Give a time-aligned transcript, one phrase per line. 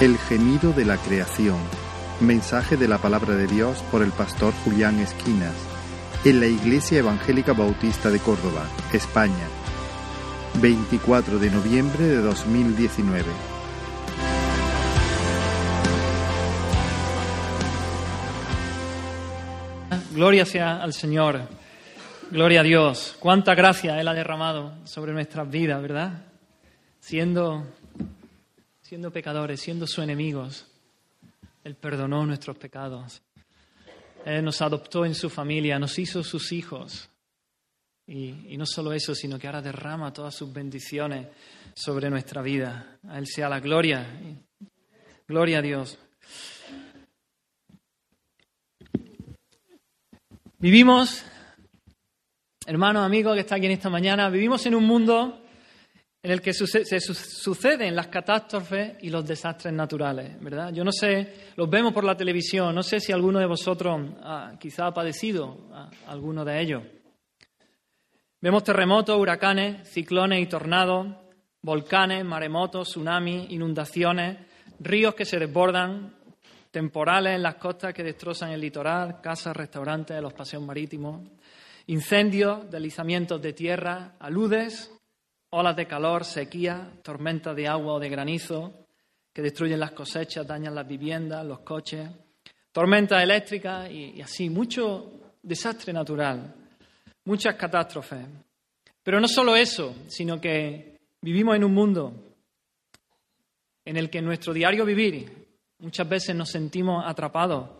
[0.00, 1.58] El gemido de la creación.
[2.20, 5.52] Mensaje de la palabra de Dios por el pastor Julián Esquinas.
[6.24, 9.46] En la Iglesia Evangélica Bautista de Córdoba, España.
[10.62, 13.24] 24 de noviembre de 2019.
[20.14, 21.42] Gloria sea al Señor.
[22.30, 23.16] Gloria a Dios.
[23.20, 26.22] Cuánta gracia Él ha derramado sobre nuestras vidas, ¿verdad?
[27.00, 27.66] Siendo,
[28.90, 30.66] siendo pecadores, siendo sus enemigos,
[31.62, 33.22] Él perdonó nuestros pecados.
[34.24, 37.08] Él nos adoptó en su familia, nos hizo sus hijos.
[38.04, 41.28] Y, y, no solo eso, sino que ahora derrama todas sus bendiciones
[41.72, 42.98] sobre nuestra vida.
[43.08, 44.04] A Él sea la gloria.
[45.28, 45.96] Gloria a Dios.
[50.58, 51.22] Vivimos,
[52.66, 55.39] hermanos, amigos que está aquí en esta mañana, vivimos en un mundo
[56.22, 60.70] en el que se suceden las catástrofes y los desastres naturales, ¿verdad?
[60.72, 64.02] Yo no sé, los vemos por la televisión, no sé si alguno de vosotros
[64.58, 65.70] quizá ha padecido
[66.06, 66.82] alguno de ellos.
[68.42, 71.08] Vemos terremotos, huracanes, ciclones y tornados,
[71.62, 74.38] volcanes, maremotos, tsunamis, inundaciones,
[74.78, 76.16] ríos que se desbordan,
[76.70, 81.28] temporales en las costas que destrozan el litoral, casas, restaurantes, los paseos marítimos,
[81.86, 84.90] incendios, deslizamientos de tierra, aludes,
[85.50, 88.86] olas de calor, sequía, tormentas de agua o de granizo
[89.32, 92.08] que destruyen las cosechas, dañan las viviendas, los coches,
[92.72, 96.54] tormentas eléctricas y, así, mucho desastre natural,
[97.24, 98.26] muchas catástrofes.
[99.02, 102.36] Pero no solo eso, sino que vivimos en un mundo
[103.84, 105.48] en el que en nuestro diario vivir
[105.78, 107.70] muchas veces nos sentimos atrapados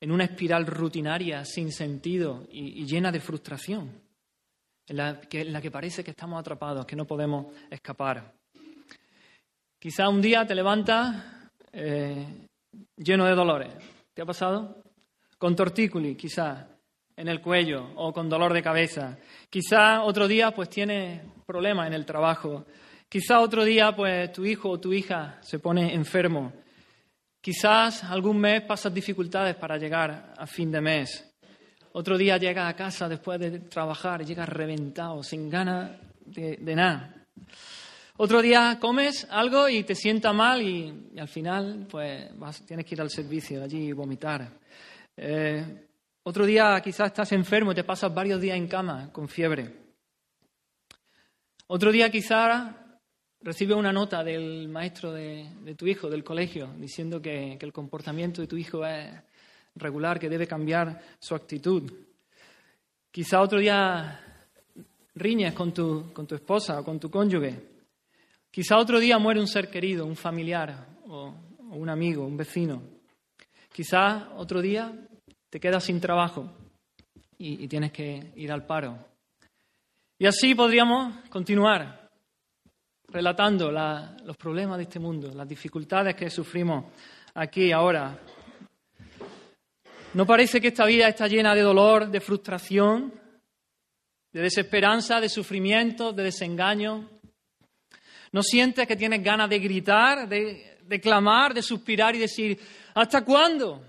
[0.00, 4.01] en una espiral rutinaria sin sentido y llena de frustración
[4.86, 8.32] en la, que, en la, que, parece que estamos atrapados, que no podemos escapar.
[9.78, 11.24] Quizá un día te levantas
[11.72, 12.46] eh,
[12.96, 13.72] lleno de dolores.
[14.14, 14.82] ¿Te ha pasado?
[15.38, 16.68] Con tortícolis, quizá,
[17.16, 19.18] en el cuello o con dolor de cabeza.
[19.50, 22.66] Quizá otro día pues tienes problemas en el trabajo.
[23.08, 26.52] Quizá otro día pues tu hijo o tu hija se pone enfermo.
[27.40, 31.31] Quizás algún mes pasas dificultades para llegar a fin de mes.
[31.94, 35.90] Otro día llegas a casa después de trabajar llegas reventado, sin ganas
[36.24, 37.14] de, de nada.
[38.16, 42.30] Otro día comes algo y te sienta mal y, al final pues
[42.66, 44.48] tienes que ir al servicio allí y vomitar.
[45.16, 45.86] Eh,
[46.22, 49.70] otro día quizás estás enfermo te pasas varios días en cama con fiebre.
[51.66, 52.74] Otro día quizás
[53.40, 57.72] recibes una nota del maestro de, de, tu hijo, del colegio, diciendo que, que el
[57.72, 59.10] comportamiento de tu hijo es
[59.74, 61.90] regular, que debe cambiar su actitud.
[63.10, 64.20] Quizá otro día
[65.14, 67.72] riñes con tu, con tu esposa o con tu cónyuge.
[68.50, 71.34] Quizá otro día muere un ser querido, un familiar o,
[71.70, 72.82] un amigo, un vecino.
[73.72, 74.92] Quizá otro día
[75.48, 76.50] te quedas sin trabajo
[77.38, 78.98] y, y tienes que ir al paro.
[80.18, 82.10] Y así podríamos continuar
[83.08, 86.86] relatando la, los problemas de este mundo, las dificultades que sufrimos
[87.34, 88.18] aquí ahora,
[90.14, 93.14] ¿No parece que esta vida está llena de dolor, de frustración,
[94.30, 97.08] de desesperanza, de sufrimiento, de desengaño?
[98.30, 102.58] ¿No sientes que tienes ganas de gritar, de, de clamar, de suspirar y decir,
[102.94, 103.82] ¿hasta cuándo?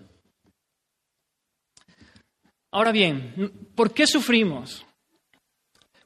[2.71, 4.85] Ahora bien, ¿por qué sufrimos?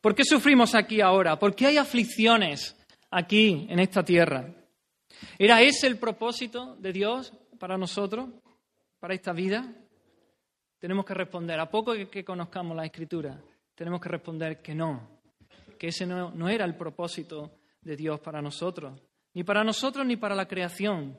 [0.01, 1.37] ¿Por qué sufrimos aquí ahora?
[1.37, 2.75] ¿Por qué hay aflicciones
[3.11, 4.51] aquí en esta tierra?
[5.37, 8.29] ¿Era ese el propósito de Dios para nosotros,
[8.99, 9.73] para esta vida?
[10.79, 13.39] Tenemos que responder, a poco que, conozcamos la escritura,
[13.73, 15.19] tenemos que responder que no,
[15.77, 17.51] que ese no, era el propósito
[17.81, 18.99] de Dios para nosotros,
[19.33, 21.17] ni para nosotros ni para la creación.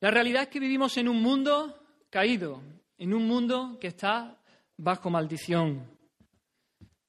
[0.00, 2.62] La realidad es que vivimos en un mundo caído,
[2.96, 4.38] en un mundo que está
[4.76, 5.84] bajo maldición.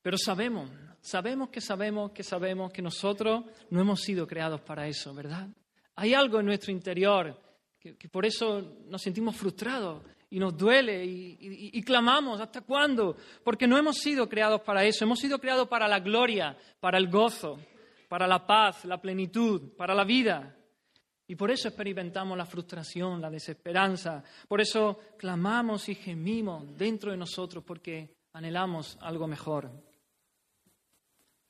[0.02, 0.70] Pero sabemos,
[1.00, 5.48] sabemos que sabemos que sabemos que nosotros no hemos sido creados para eso, ¿verdad?
[5.96, 7.40] Hay algo en nuestro interior
[7.80, 13.18] que por eso nos sentimos frustrados y nos duele y, y, y, clamamos, ¿hasta cuándo?
[13.44, 17.10] Porque no hemos sido creados para eso, hemos sido creados para la gloria, para el
[17.10, 17.60] gozo,
[18.08, 20.56] para la paz, la plenitud, para la vida.
[21.28, 27.18] Y por eso experimentamos la frustración, la desesperanza, por eso clamamos y gemimos dentro de
[27.18, 29.70] nosotros porque anhelamos algo mejor.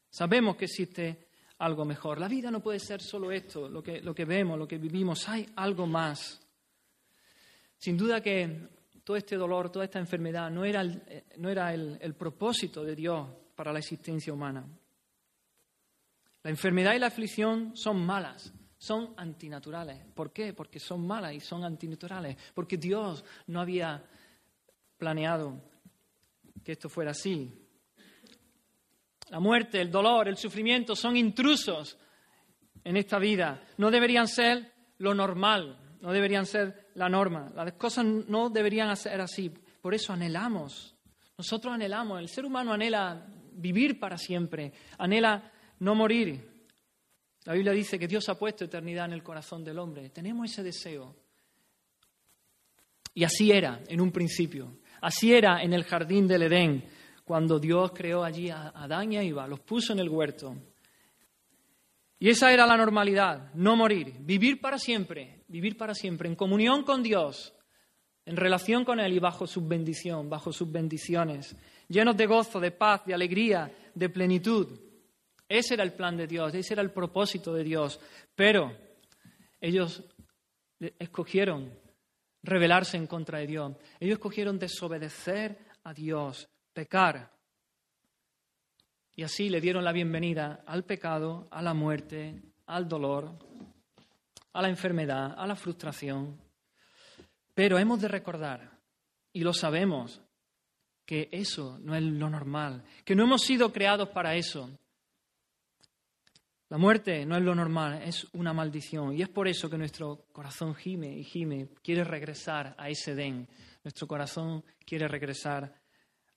[0.09, 1.27] Sabemos que existe
[1.59, 2.19] algo mejor.
[2.19, 5.29] La vida no puede ser solo esto, lo que, lo que vemos, lo que vivimos,
[5.29, 6.41] hay algo más.
[7.81, 8.69] Sin duda que
[9.03, 11.01] todo este dolor, toda esta enfermedad no era, el,
[11.37, 14.63] no era el propósito de Dios para la existencia humana.
[16.43, 20.05] La enfermedad y la aflicción son malas, son antinaturales.
[20.13, 20.53] ¿Por qué?
[20.53, 22.37] Porque son malas y son antinaturales.
[22.53, 24.03] Porque Dios no había
[24.95, 25.59] planeado
[26.63, 27.51] que esto fuera así.
[29.29, 31.97] La muerte, el dolor, el sufrimiento son intrusos
[32.83, 33.63] en esta vida.
[33.77, 37.51] No deberían ser lo normal, no deberían ser la norma.
[37.55, 39.49] Las cosas no deberían ser así.
[39.81, 40.95] Por eso anhelamos.
[41.37, 46.49] Nosotros anhelamos, el ser humano anhela vivir para siempre, anhela no morir.
[47.45, 50.09] La Biblia dice que Dios ha puesto eternidad en el corazón del hombre.
[50.09, 51.15] Tenemos ese deseo.
[53.13, 54.79] Y así era en un principio.
[55.01, 56.83] Así era en el jardín del Edén,
[57.23, 60.55] cuando Dios creó allí a Adán y a Eva, los puso en el huerto.
[62.19, 66.83] Y esa era la normalidad, no morir, vivir para siempre, vivir para siempre, en comunión
[66.83, 67.53] con Dios,
[68.25, 71.55] en relación con Él y bajo su bendición, bajo sus bendiciones,
[71.89, 74.79] llenos de gozo, de paz, de alegría, de plenitud.
[75.47, 77.99] Ese era el plan de Dios, ese era el propósito de Dios.
[78.33, 78.73] Pero
[79.59, 80.01] ellos
[80.97, 81.77] escogieron
[82.43, 83.75] rebelarse en contra de Dios.
[83.99, 87.29] Ellos escogieron desobedecer a Dios, pecar.
[89.13, 93.50] Y así le dieron la bienvenida al pecado, a la muerte, al dolor,
[94.53, 96.39] a la enfermedad, a la frustración.
[97.53, 98.79] Pero hemos de recordar,
[99.33, 100.21] y lo sabemos,
[101.05, 104.69] que eso no es lo normal, que no hemos sido creados para eso,
[106.71, 109.13] la muerte no es lo normal, es una maldición.
[109.13, 113.45] Y es por eso que nuestro corazón gime y gime, quiere regresar a ese den.
[113.83, 115.75] Nuestro corazón quiere regresar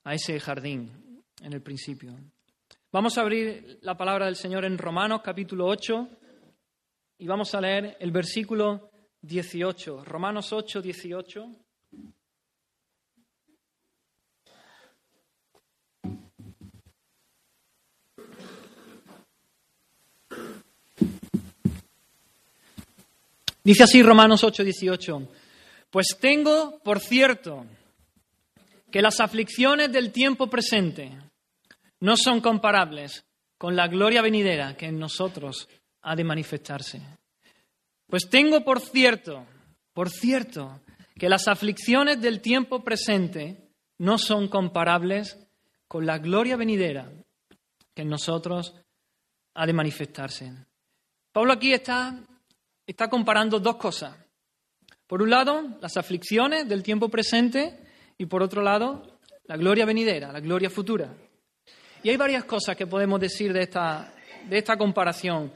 [0.03, 2.13] a ese jardín en el principio.
[2.91, 6.09] Vamos a abrir la palabra del Señor en Romanos capítulo 8
[7.17, 8.89] y vamos a leer el versículo
[9.21, 10.03] 18.
[10.03, 11.65] Romanos 8, 18.
[23.65, 25.27] Dice así Romanos 8:18,
[25.89, 27.65] pues tengo por cierto
[28.91, 31.11] que las aflicciones del tiempo presente
[31.99, 33.25] no son comparables
[33.57, 35.67] con la gloria venidera que en nosotros
[36.05, 37.01] ha de manifestarse.
[38.07, 39.45] Pues tengo por cierto,
[39.93, 40.81] por cierto,
[41.17, 45.37] que las aflicciones del tiempo presente no son comparables
[45.87, 47.11] con la gloria venidera
[47.93, 48.75] que en nosotros
[49.53, 50.51] ha de manifestarse.
[51.31, 52.19] Pablo aquí está
[52.85, 54.15] está comparando dos cosas.
[55.07, 57.79] Por un lado, las aflicciones del tiempo presente
[58.17, 61.13] y por otro lado, la gloria venidera, la gloria futura.
[62.03, 64.13] Y hay varias cosas que podemos decir de esta,
[64.47, 65.51] de esta comparación.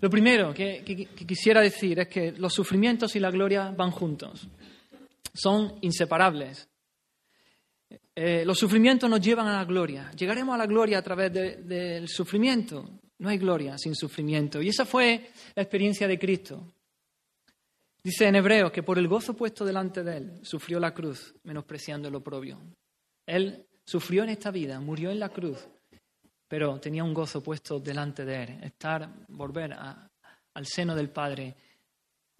[0.00, 0.82] Lo primero que,
[1.26, 4.46] quisiera decir es que los sufrimientos y la gloria van juntos,
[5.32, 6.68] son inseparables.
[8.14, 10.10] Eh, los sufrimientos nos llevan a la gloria.
[10.12, 12.98] Llegaremos a la gloria a través del sufrimiento.
[13.18, 14.60] No hay gloria sin sufrimiento.
[14.60, 16.72] Y esa fue la experiencia de Cristo.
[18.02, 22.08] Dice en Hebreos que por el gozo puesto delante de él sufrió la cruz, menospreciando
[22.08, 22.58] el oprobio.
[23.26, 25.66] Él sufrió en esta vida, murió en la cruz,
[26.48, 31.54] pero tenía un gozo puesto delante de él, estar, volver al seno del Padre,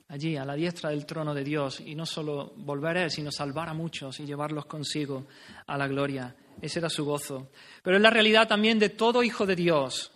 [0.09, 3.31] allí, a la diestra del trono de Dios, y no solo volver a él, sino
[3.31, 5.27] salvar a muchos y llevarlos consigo
[5.67, 6.35] a la gloria.
[6.61, 7.51] Ese era su gozo.
[7.83, 10.13] Pero es la realidad también de todo hijo de Dios,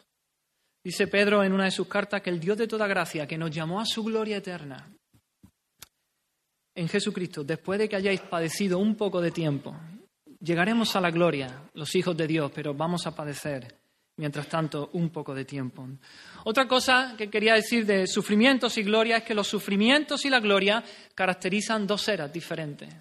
[0.83, 3.50] Dice Pedro en una de sus cartas que el Dios de toda gracia, que nos
[3.50, 4.91] llamó a su gloria eterna
[6.75, 9.76] en Jesucristo, después de que hayáis padecido un poco de tiempo,
[10.41, 13.80] llegaremos a la gloria, los hijos de Dios, pero vamos a padecer,
[14.21, 15.89] mientras tanto, un poco de tiempo.
[16.45, 20.41] Otra cosa que quería decir de sufrimientos y gloria es que los sufrimientos y la
[20.41, 20.85] gloria
[21.15, 22.95] caracterizan dos eras diferentes.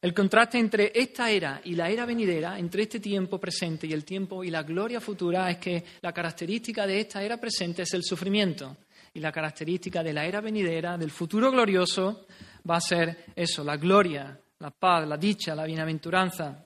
[0.00, 4.06] El contraste entre esta era y la era venidera, entre este tiempo presente y el
[4.06, 8.02] tiempo y la gloria futura, es que la característica de esta era presente es el
[8.02, 8.78] sufrimiento
[9.12, 12.26] y la característica de la era venidera, del futuro glorioso,
[12.68, 16.64] va a ser eso, la gloria, la paz, la dicha, la bienaventuranza.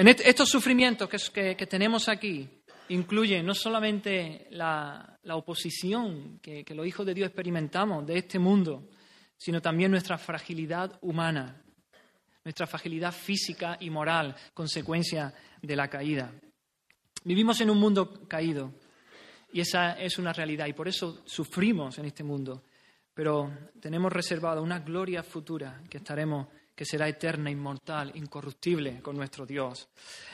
[0.00, 2.48] En estos sufrimientos que, tenemos aquí
[2.88, 8.88] incluyen no solamente la, oposición que los hijos de Dios experimentamos de este mundo,
[9.36, 11.62] sino también nuestra fragilidad humana,
[12.42, 16.32] nuestra fragilidad física y moral, consecuencia de la caída.
[17.22, 18.72] Vivimos en un mundo caído
[19.52, 22.64] y esa es una realidad y por eso sufrimos en este mundo,
[23.12, 26.46] pero tenemos reservado una gloria futura que estaremos
[26.80, 29.90] que será eterna, inmortal, incorruptible con nuestro Dios.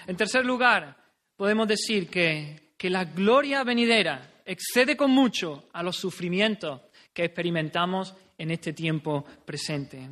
[0.07, 0.97] En tercer lugar,
[1.35, 8.15] podemos decir que, que la gloria venidera excede con mucho a los sufrimientos que experimentamos
[8.39, 10.09] en este tiempo presente.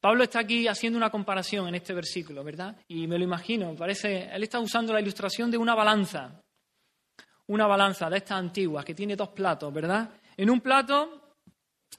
[0.00, 2.76] Pablo está aquí haciendo una comparación en este versículo, ¿verdad?
[2.88, 6.42] Y me lo imagino, parece, él está usando la ilustración de una balanza.
[7.46, 10.10] una balanza de estas antiguas que tiene dos platos, ¿verdad?
[10.36, 11.19] En un plato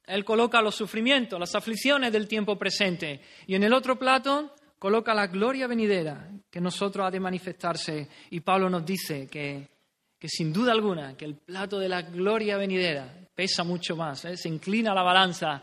[0.05, 5.13] él coloca los sufrimientos, las aflicciones del tiempo presente y en el otro plato coloca
[5.13, 9.67] la gloria venidera que nosotros ha de manifestarse y Pablo nos dice que,
[10.17, 14.37] que sin duda alguna que el plato de la gloria venidera pesa mucho más, ¿eh?
[14.37, 15.61] se inclina la balanza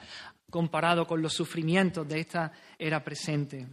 [0.51, 3.67] comparado con los sufrimientos de esta era presente.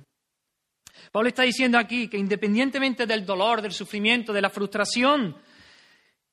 [1.11, 5.35] Pablo está diciendo aquí que independientemente del dolor, del sufrimiento, de la frustración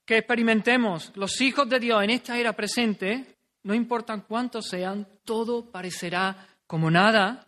[0.05, 5.71] que experimentemos los hijos de Dios en esta era presente, no importan cuántos sean, todo
[5.71, 7.45] parecerá como nada,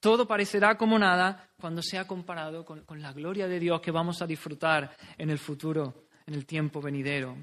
[0.00, 4.26] todo parecerá como nada cuando sea comparado con, la gloria de Dios que vamos a
[4.26, 7.36] disfrutar en el futuro, en el tiempo venidero.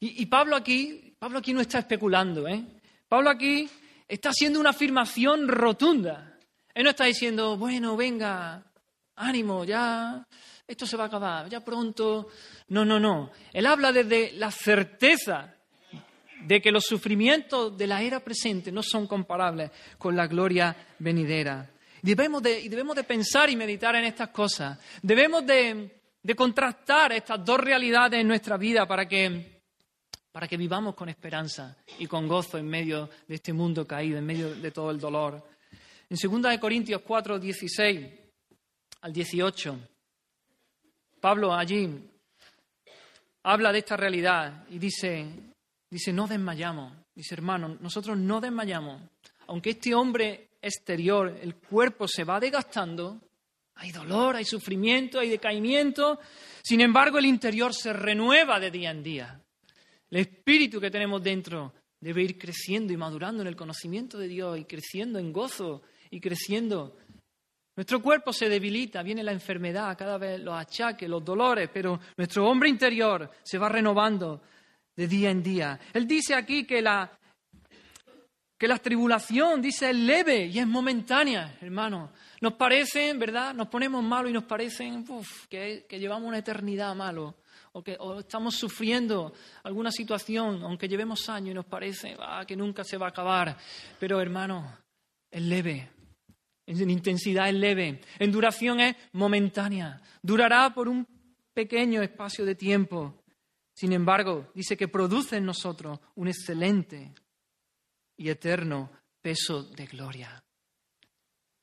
[0.00, 2.64] Y, Pablo aquí, Pablo aquí no está especulando, ¿eh?
[3.08, 3.68] Pablo aquí
[4.06, 6.38] está haciendo una afirmación rotunda.
[6.72, 8.62] Él no está diciendo, bueno, venga,
[9.16, 10.24] ánimo, ya,
[10.68, 12.28] esto se va a acabar, ya pronto.
[12.68, 13.32] No, no, no.
[13.52, 15.57] Él habla desde la certeza
[16.40, 21.70] de que los sufrimientos de la era presente no son comparables con la gloria venidera.
[22.02, 24.78] Debemos de, y debemos de pensar y meditar en estas cosas.
[25.02, 29.62] Debemos de, de contrastar estas dos realidades en nuestra vida para que,
[30.30, 34.26] para que vivamos con esperanza y con gozo en medio de este mundo caído, en
[34.26, 35.42] medio de todo el dolor.
[36.08, 38.08] En 2 Corintios 4, 16
[39.00, 39.78] al 18,
[41.20, 42.08] Pablo allí
[43.42, 45.26] habla de esta realidad y dice,
[45.90, 46.92] dice, no desmayamos.
[47.14, 49.02] Dice, hermano, nosotros no desmayamos.
[49.46, 53.20] Aunque este hombre exterior, el cuerpo se va desgastando,
[53.76, 56.18] hay dolor, hay sufrimiento, hay decaimiento,
[56.62, 59.40] sin embargo el interior se renueva de día en día.
[60.10, 64.58] El espíritu que tenemos dentro debe ir creciendo y madurando en el conocimiento de Dios
[64.58, 66.96] y creciendo en gozo y creciendo.
[67.76, 72.48] Nuestro cuerpo se debilita, viene la enfermedad, cada vez los achaques, los dolores, pero nuestro
[72.48, 74.42] hombre interior se va renovando
[74.98, 75.78] de día en día.
[75.94, 77.08] Él dice aquí que la,
[78.58, 82.10] que la tribulación, dice, es leve y es momentánea, hermano.
[82.40, 83.54] Nos parecen, ¿verdad?
[83.54, 85.04] Nos ponemos malos y nos parecen
[85.48, 87.36] que, que, llevamos una eternidad malo.
[87.74, 92.56] O que o estamos sufriendo alguna situación, aunque llevemos años y nos parece ah, que
[92.56, 93.56] nunca se va a acabar.
[94.00, 94.78] Pero, hermano,
[95.30, 95.90] es leve,
[96.66, 101.06] en intensidad es leve, en duración es momentánea, durará por un
[101.54, 103.14] pequeño espacio de tiempo.
[103.78, 107.14] Sin embargo, dice que produce en nosotros un excelente
[108.16, 108.90] y eterno
[109.22, 110.42] peso de gloria.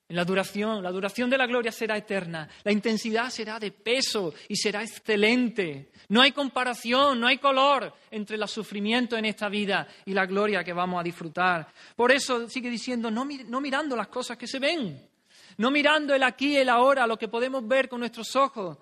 [0.07, 4.34] En la duración, la duración de la gloria será eterna, la intensidad será de peso
[4.48, 5.91] y será excelente.
[6.07, 10.63] No hay comparación, no hay color entre el sufrimiento en esta vida y la gloria
[10.63, 11.67] que vamos a disfrutar.
[11.98, 15.05] Por eso sigue diciendo, no, no mirando las cosas que se ven,
[15.57, 18.77] no mirando el aquí el ahora, lo que podemos ver con nuestros ojos,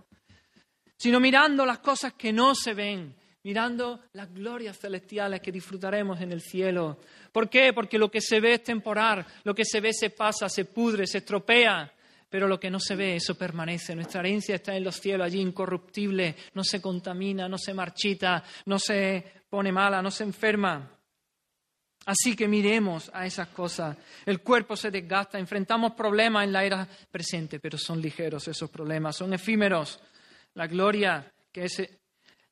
[0.96, 6.32] sino mirando las cosas que no se ven, mirando las glorias celestiales que disfrutaremos en
[6.32, 6.98] el cielo.
[7.32, 7.74] ¿Por qué?
[7.74, 11.06] Porque lo que se ve es temporal, lo que se ve se pasa, se pudre,
[11.06, 11.92] se estropea,
[12.30, 13.94] pero lo que no se ve, eso permanece.
[13.96, 18.80] Nuestra herencia está en los cielos, allí incorruptible, no se contamina, no se marchita, no
[18.80, 20.90] se pone mala, no se enferma.
[22.06, 23.96] Así que miremos a esas cosas.
[24.26, 29.16] El cuerpo se desgasta, enfrentamos problemas en la era presente, pero son ligeros esos problemas,
[29.16, 30.00] son efímeros.
[30.56, 31.90] La gloria que es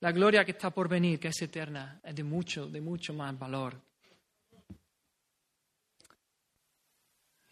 [0.01, 3.37] la gloria que está por venir, que es eterna, es de mucho, de mucho más
[3.37, 3.79] valor.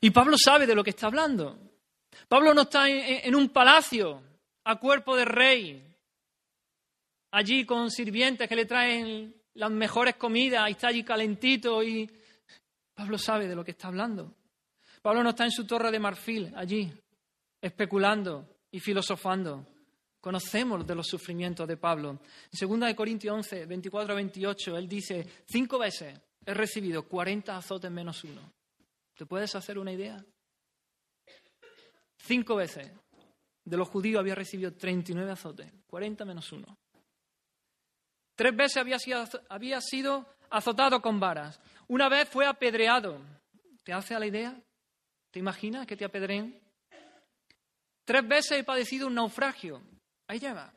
[0.01, 1.59] Y Pablo sabe de lo que está hablando.
[2.27, 4.23] Pablo no está en, un palacio
[4.63, 5.95] a cuerpo de rey,
[7.31, 12.09] allí con sirvientes que le traen las mejores comidas y está allí calentito y
[12.95, 14.33] Pablo sabe de lo que está hablando.
[15.03, 16.91] Pablo no está en su torre de marfil allí,
[17.61, 19.67] especulando y filosofando.
[20.19, 22.19] Conocemos de los sufrimientos de Pablo.
[22.51, 27.89] En 2 Corintios 11, 24 a 28, él dice, cinco veces he recibido 40 azotes
[27.89, 28.53] menos uno.
[29.15, 30.23] ¿Te puedes hacer una idea?
[32.17, 32.91] Cinco veces
[33.63, 36.77] de los judíos había recibido 39 azotes, 40 menos uno.
[38.35, 38.77] Tres veces
[39.49, 41.59] había sido, azotado con varas.
[41.87, 43.19] Una vez fue apedreado.
[43.83, 44.57] ¿Te hace la idea?
[45.29, 46.57] ¿Te imaginas que te apedreen?
[48.05, 49.81] Tres veces he padecido un naufragio.
[50.29, 50.71] Ahí lleva.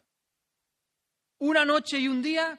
[1.40, 2.58] Una noche y un día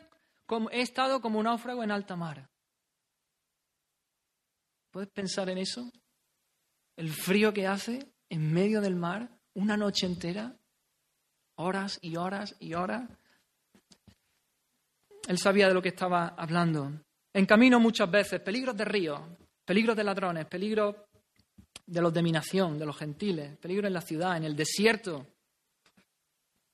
[0.71, 2.47] he estado como un náufrago en alta mar.
[4.91, 5.91] ¿Puedes pensar en eso?
[6.95, 10.55] El frío que hace en medio del mar, una noche entera,
[11.55, 13.09] horas y horas y horas.
[15.27, 16.91] Él sabía de lo que estaba hablando.
[17.33, 19.35] En camino muchas veces, peligros de río,
[19.65, 20.95] peligros de ladrones, peligros
[21.87, 25.32] de los de mi nación, de los gentiles, peligros en la ciudad, en el desierto,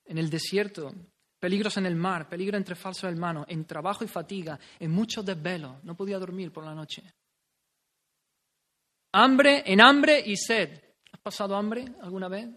[0.09, 0.91] en el desierto,
[1.39, 5.83] peligros en el mar, peligro entre falsos hermanos, en trabajo y fatiga, en muchos desvelos.
[5.83, 7.03] No podía dormir por la noche.
[9.13, 10.81] Hambre, en hambre y sed.
[11.11, 12.49] ¿Has pasado hambre alguna vez?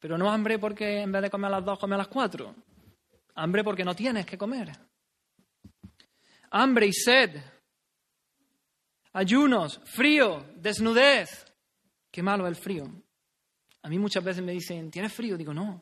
[0.00, 2.56] Pero no hambre porque en vez de comer a las dos, come a las cuatro.
[3.36, 4.72] Hambre porque no tienes que comer.
[6.50, 7.40] Hambre y sed.
[9.12, 11.46] Ayunos, frío, desnudez.
[12.10, 12.84] Qué malo el frío.
[13.82, 15.36] A mí muchas veces me dicen, ¿tienes frío?
[15.36, 15.80] Digo, no,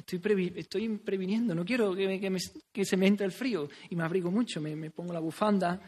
[0.00, 3.68] estoy, estoy previniendo, no quiero que, se me entre el frío.
[3.88, 5.80] Y me abrigo mucho, me, me pongo la bufanda.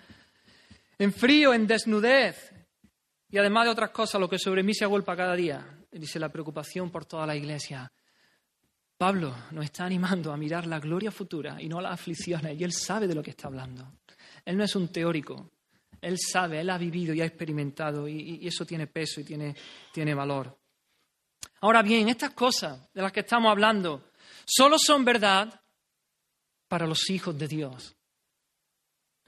[0.98, 2.52] En frío, en desnudez.
[3.30, 5.66] Y además de otras cosas, lo que sobre mí se agolpa cada día.
[5.90, 7.90] Dice la preocupación por toda la iglesia.
[8.96, 12.60] Pablo nos está animando a mirar la gloria futura y no las aflicciones.
[12.60, 13.94] Y él sabe de lo que está hablando.
[14.44, 15.50] Él no es un teórico.
[16.00, 18.06] Él sabe, él ha vivido y ha experimentado.
[18.06, 19.56] Y, eso tiene peso y tiene,
[19.92, 20.56] tiene valor.
[21.62, 24.10] Ahora bien, estas cosas de las que estamos hablando
[24.44, 25.60] solo son verdad
[26.68, 27.96] para los hijos de Dios.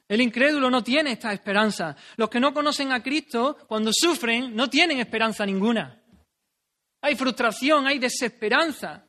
[0.09, 1.97] El incrédulo no tiene esta esperanza.
[2.17, 6.03] Los que no conocen a Cristo, cuando sufren, no tienen esperanza ninguna.
[7.03, 9.07] Hay frustración, hay desesperanza.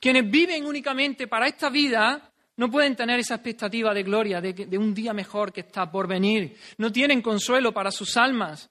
[0.00, 4.92] Quienes viven únicamente para esta vida no pueden tener esa expectativa de gloria, de, un
[4.92, 6.56] día mejor que está por venir.
[6.76, 8.68] No tienen consuelo para sus almas.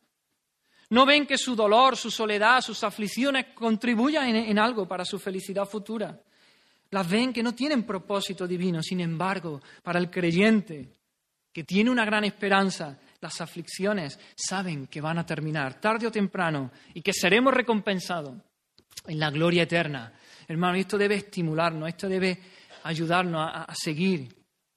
[0.89, 5.65] No ven que su dolor, su soledad, sus aflicciones contribuyan en, algo para su felicidad
[5.65, 6.17] futura.
[6.91, 8.81] Las ven que no tienen propósito divino.
[8.81, 10.93] Sin embargo, para el creyente
[11.51, 16.71] que tiene una gran esperanza, las aflicciones saben que van a terminar tarde o temprano
[16.93, 18.35] y que seremos recompensados
[19.07, 20.13] en la gloria eterna.
[20.47, 22.39] Hermano, esto debe estimularnos, esto debe
[22.83, 24.33] ayudarnos a, a seguir,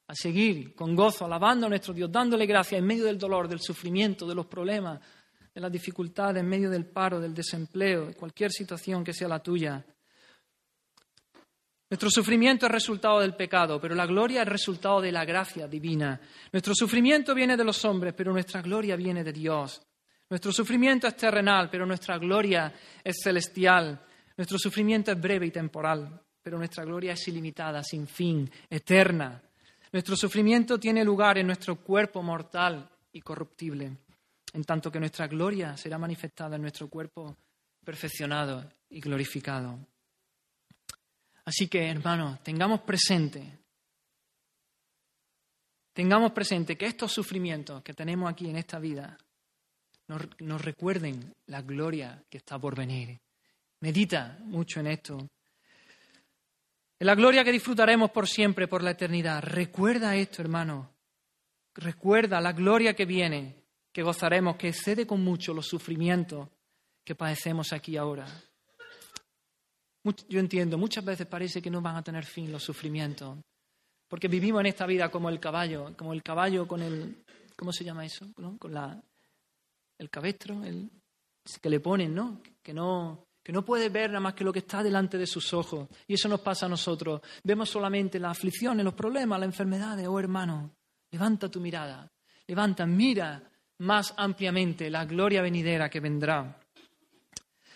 [0.09, 3.61] a seguir con gozo, alabando a nuestro Dios, dándole gracias en medio del dolor, del
[3.61, 4.99] sufrimiento, de los problemas,
[5.55, 9.43] de las dificultades, en medio del paro, del desempleo, de cualquier situación que sea la
[9.43, 9.85] tuya.
[11.91, 16.21] Nuestro sufrimiento es resultado del pecado, pero la gloria es resultado de la gracia divina.
[16.53, 19.83] Nuestro sufrimiento viene de los hombres, pero nuestra gloria viene de Dios.
[20.29, 22.73] Nuestro sufrimiento es terrenal, pero nuestra gloria
[23.03, 24.01] es celestial.
[24.37, 29.43] Nuestro sufrimiento es breve y temporal, pero nuestra gloria es ilimitada, sin fin, eterna.
[29.93, 33.97] Nuestro sufrimiento tiene lugar en nuestro cuerpo mortal y corruptible
[34.53, 37.37] en tanto que nuestra gloria será manifestada en nuestro cuerpo
[37.85, 39.79] perfeccionado y glorificado.
[41.45, 43.59] Así que, hermanos, tengamos presente,
[45.93, 49.17] tengamos presente que estos sufrimientos que tenemos aquí en esta vida
[50.09, 53.19] nos, nos recuerden la gloria que está por venir.
[53.81, 55.19] Medita mucho en esto.
[56.99, 59.43] En la gloria que disfrutaremos por siempre, por la eternidad.
[59.43, 60.93] Recuerda esto, hermano.
[61.75, 63.60] Recuerda la gloria que viene
[63.93, 66.49] que gozaremos, que excede con mucho los sufrimientos
[67.05, 68.27] que padecemos aquí ahora.
[70.29, 73.39] Yo entiendo, muchas veces parece que no van a tener fin los sufrimientos,
[74.09, 77.25] porque vivimos en esta vida como el caballo, como el caballo con el,
[77.57, 78.27] ¿cómo se llama eso?
[78.59, 79.03] Con la,
[79.99, 80.91] el cabestro, el,
[81.61, 82.41] que le ponen, ¿no?
[82.63, 85.55] Que no que no puede ver nada más que lo que está delante de sus
[85.55, 85.89] ojos.
[86.07, 87.23] Y eso nos pasa a nosotros.
[87.43, 90.07] Vemos solamente las aflicciones, los problemas, las enfermedades.
[90.07, 90.77] Oh hermano,
[91.11, 92.13] levanta tu mirada,
[92.47, 93.50] levanta, mira
[93.81, 96.59] más ampliamente la gloria venidera que vendrá.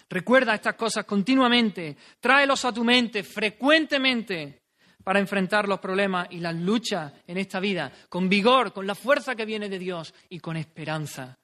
[0.08, 4.62] Recuerda estas cosas continuamente, tráelos a tu mente frecuentemente
[5.02, 9.34] para enfrentar los problemas y las luchas en esta vida, con vigor, con la fuerza
[9.34, 11.38] que viene de Dios y con esperanza.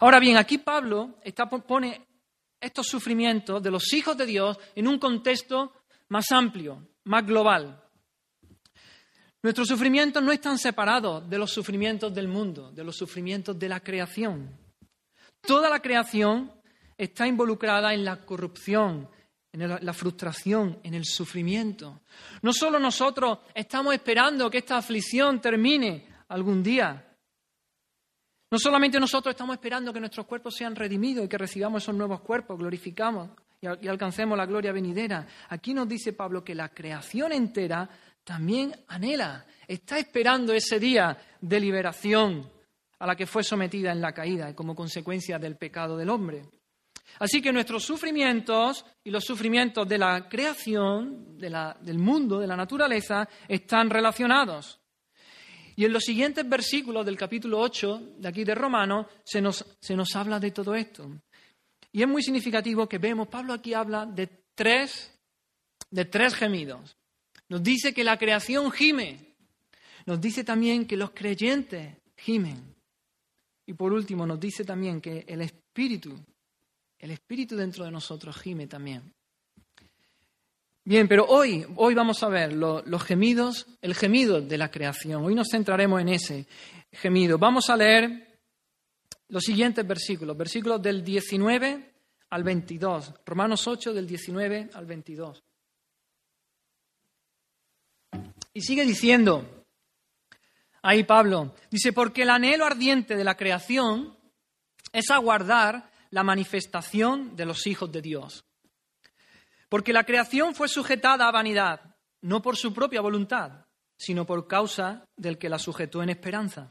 [0.00, 1.18] Ahora bien, aquí Pablo
[1.66, 2.06] pone
[2.60, 5.72] estos sufrimientos de los hijos de Dios en un contexto
[6.08, 7.81] más amplio, más global.
[9.42, 13.80] Nuestros sufrimientos no están separados de los sufrimientos del mundo, de los sufrimientos de la
[13.80, 14.56] creación.
[15.40, 16.52] Toda la creación
[16.96, 19.08] está involucrada en la corrupción,
[19.52, 22.02] en la frustración, en el sufrimiento.
[22.42, 27.08] No solo nosotros estamos esperando que esta aflicción termine algún día.
[28.48, 32.20] No solamente nosotros estamos esperando que nuestros cuerpos sean redimidos y que recibamos esos nuevos
[32.20, 35.26] cuerpos, glorificamos y alcancemos la gloria venidera.
[35.48, 37.88] Aquí nos dice Pablo que la creación entera
[38.24, 42.50] también anhela, está esperando ese día de liberación
[42.98, 46.44] a la que fue sometida en la caída como consecuencia del pecado del hombre.
[47.18, 53.28] Así que nuestros sufrimientos y los sufrimientos de la creación, del mundo, de la naturaleza,
[53.48, 54.80] están relacionados.
[55.76, 59.96] Y en los siguientes versículos del capítulo 8 de aquí de Romano se nos, se
[59.96, 61.10] nos habla de todo esto.
[61.90, 65.12] Y es muy significativo que vemos, Pablo aquí habla de tres,
[65.90, 66.96] de tres gemidos.
[67.52, 69.18] Nos dice que la creación gime.
[70.06, 72.74] Nos dice también que los creyentes gimen.
[73.66, 76.18] Y por último nos dice también que el Espíritu,
[76.98, 79.02] el Espíritu dentro de nosotros gime también.
[80.82, 85.22] Bien, pero hoy, hoy vamos a ver los gemidos, el gemido de la creación.
[85.22, 86.46] Hoy nos centraremos en ese
[86.90, 87.36] gemido.
[87.36, 88.38] Vamos a leer
[89.28, 91.92] los siguientes versículos, versículos del 19
[92.30, 95.42] al 22, Romanos 8 del 19 al 22.
[98.54, 99.64] Y sigue diciendo,
[100.82, 104.16] ahí Pablo, dice, porque el anhelo ardiente de la creación
[104.92, 108.44] es aguardar la manifestación de los hijos de Dios.
[109.68, 113.64] Porque la creación fue sujetada a vanidad, no por su propia voluntad,
[113.96, 116.68] sino por causa del que la sujetó en esperanza.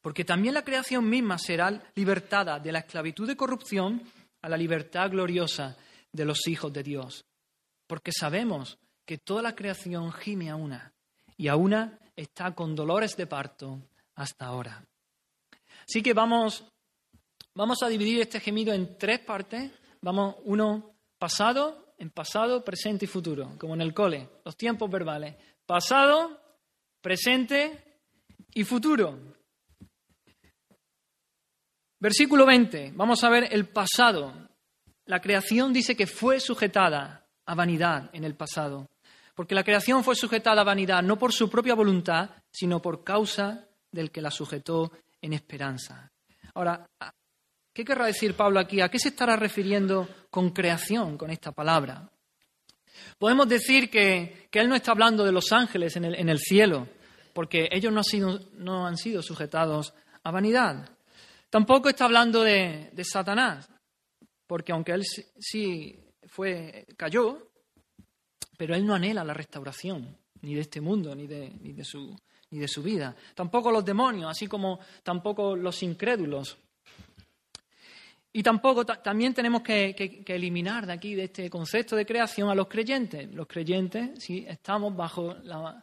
[0.00, 4.02] Porque también la creación misma será libertada de la esclavitud de corrupción
[4.40, 5.76] a la libertad gloriosa
[6.10, 7.26] de los hijos de Dios.
[7.86, 8.78] Porque sabemos
[9.10, 10.94] que toda la creación gime a una,
[11.36, 13.80] y a una está con dolores de parto
[14.14, 14.84] hasta ahora.
[15.84, 16.64] Así que vamos,
[17.52, 19.72] vamos a dividir este gemido en tres partes.
[20.00, 25.34] Vamos, uno pasado, en pasado, presente y futuro, como en el cole, los tiempos verbales.
[25.66, 26.40] Pasado,
[27.00, 27.98] presente
[28.54, 29.18] y futuro.
[31.98, 34.32] Versículo 20, vamos a ver el pasado.
[35.06, 38.88] La creación dice que fue sujetada a vanidad en el pasado,
[39.40, 43.68] porque la creación fue sujetada a vanidad no por su propia voluntad, sino por causa
[43.90, 46.12] del que la sujetó en esperanza.
[46.52, 46.86] Ahora,
[47.72, 48.82] ¿Qué querrá decir Pablo aquí?
[48.82, 52.10] ¿A qué se estará refiriendo con creación con esta palabra?
[53.16, 56.86] Podemos decir que, él no está hablando de los ángeles en el, cielo,
[57.32, 57.90] porque ellos
[58.58, 60.90] no, han sido sujetados a vanidad.
[61.48, 63.70] Tampoco está hablando de, Satanás,
[64.46, 65.06] porque aunque él
[65.38, 67.49] sí fue, cayó,
[68.60, 72.14] pero él no anhela la restauración, ni de este mundo, ni de, ni de, su,
[72.50, 73.16] ni de su vida.
[73.34, 76.58] Tampoco los demonios, así como tampoco los incrédulos.
[78.34, 82.68] Y tampoco también tenemos que, eliminar de aquí, de este concepto de creación, a los
[82.68, 83.32] creyentes.
[83.32, 85.82] Los creyentes, sí, estamos bajo la,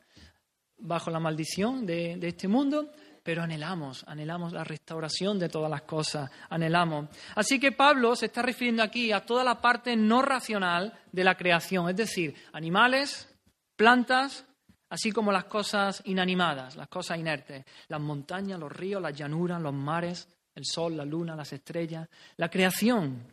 [0.78, 2.92] bajo la maldición de, de este mundo,
[3.28, 7.10] pero anhelamos, anhelamos la restauración de todas las cosas, anhelamos.
[7.36, 11.36] Así que Pablo se está refiriendo aquí a toda la parte no racional de la
[11.36, 13.28] creación, es decir, animales,
[13.76, 14.46] plantas,
[14.88, 19.74] así como las cosas inanimadas, las cosas inertes, las montañas, los ríos, las llanuras, los
[19.74, 23.28] mares, el sol, la luna, las estrellas, la creación,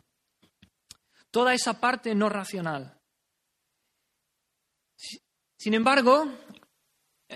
[1.31, 2.99] toda esa parte no racional.
[5.57, 6.27] Sin embargo,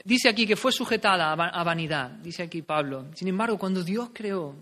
[0.03, 3.07] dice aquí que fue sujetada a vanidad, dice aquí Pablo.
[3.15, 4.55] Sin embargo, cuando Dios creó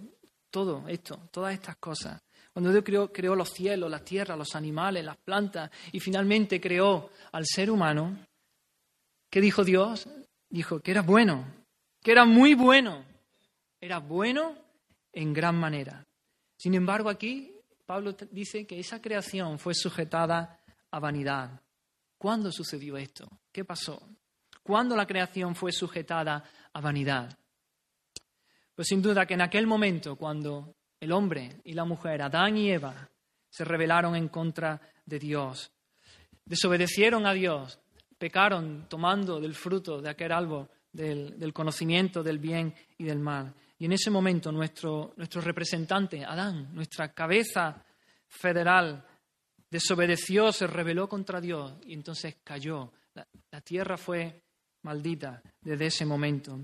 [0.49, 2.21] todo esto, todas estas cosas,
[2.53, 7.11] cuando Dios creó, creó los cielos, la tierra, los animales, las plantas y finalmente creó
[7.31, 8.17] al ser humano,
[9.29, 10.07] ¿qué dijo Dios?
[10.49, 11.45] Dijo que era bueno,
[12.01, 13.05] que era muy bueno.
[13.79, 14.55] Era bueno
[15.13, 16.05] en gran manera.
[16.57, 17.53] Sin embargo, aquí
[17.85, 20.59] Pablo dice que esa creación fue sujetada
[20.89, 21.61] a vanidad.
[22.17, 23.29] ¿Cuándo sucedió esto?
[23.51, 24.01] ¿Qué pasó?
[24.67, 27.39] ¿Cuándo la creación fue sujetada a vanidad?
[28.75, 32.69] Pues sin duda que en aquel momento, cuando el hombre y la mujer, Adán y
[32.69, 33.10] Eva,
[33.49, 35.71] se rebelaron en contra de Dios,
[36.43, 37.80] desobedecieron a Dios,
[38.17, 43.53] pecaron tomando del fruto de aquel árbol del, conocimiento del bien y del mal.
[43.80, 47.86] Y en ese momento nuestro, nuestro representante, Adán, nuestra cabeza
[48.27, 49.01] federal,
[49.71, 52.91] desobedeció, se rebeló contra Dios y entonces cayó.
[53.13, 54.43] La, tierra fue
[54.88, 56.58] maldita desde ese momento.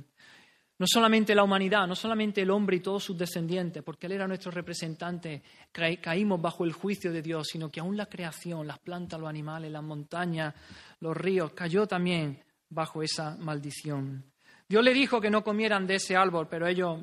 [0.79, 4.27] No solamente la humanidad, no solamente el hombre y todos sus descendientes, porque Él era
[4.27, 9.19] nuestro representante, caímos bajo el juicio de Dios, sino que aún la creación, las plantas,
[9.19, 10.53] los animales, las montañas,
[10.99, 14.23] los ríos, cayó también bajo esa maldición.
[14.67, 17.01] Dios le dijo que no comieran de ese árbol, pero ellos,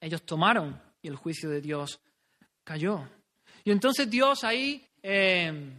[0.00, 2.00] ellos tomaron y el juicio de Dios
[2.64, 3.08] cayó.
[3.64, 5.72] Y entonces Dios ahí eh,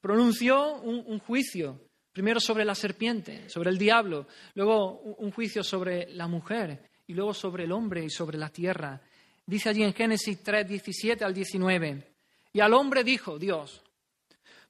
[0.00, 1.80] pronunció un, juicio,
[2.16, 7.34] primero sobre la serpiente, sobre el diablo, luego un, juicio sobre la mujer y luego
[7.34, 8.98] sobre el hombre y sobre la tierra.
[9.44, 12.14] Dice allí en Génesis 3, 17 al 19.
[12.54, 13.82] Y al hombre dijo Dios,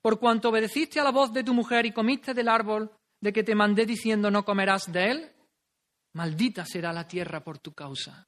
[0.02, 3.44] por cuanto obedeciste a la voz de tu mujer y comiste del árbol de que
[3.44, 5.30] te mandé diciendo no comerás de él?
[6.14, 8.26] Maldita será la tierra por tu causa.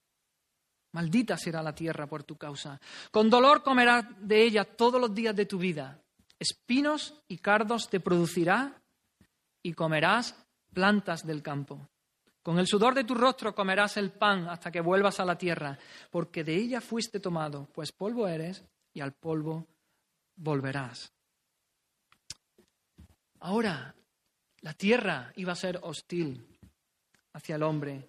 [0.92, 2.80] Maldita será la tierra por tu causa.
[3.10, 6.00] Con dolor comerás de ella todos los días de tu vida.
[6.38, 8.77] Espinos y cardos te producirá
[9.62, 10.34] y comerás
[10.72, 11.88] plantas del campo.
[12.42, 15.78] Con el sudor de tu rostro comerás el pan hasta que vuelvas a la tierra,
[16.10, 19.66] porque de ella fuiste tomado, pues polvo eres y al polvo
[20.36, 21.12] volverás.
[23.40, 23.94] Ahora,
[24.62, 26.58] la tierra iba a ser hostil
[27.34, 28.08] hacia el hombre.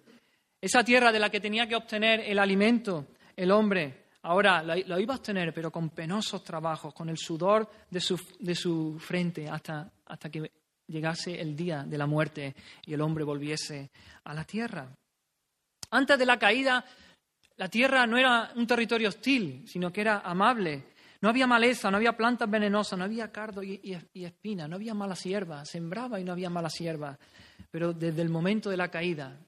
[0.60, 5.14] Esa tierra de la que tenía que obtener el alimento el hombre ahora lo, iba
[5.14, 9.90] a obtener, pero con penosos trabajos, con el sudor de su, de su frente, hasta,
[10.06, 10.50] hasta que
[10.90, 13.90] llegase el día de la muerte y el hombre volviese
[14.24, 14.88] a la tierra.
[15.90, 16.84] Antes de la caída,
[17.56, 20.92] la tierra no era un territorio hostil, sino que era amable.
[21.20, 23.80] No había maleza, no había plantas venenosas, no había cardo y,
[24.12, 25.68] y, espina, no había malas hierbas.
[25.68, 27.18] Sembraba y no había malas hierbas.
[27.70, 29.38] Pero desde el momento de la caída,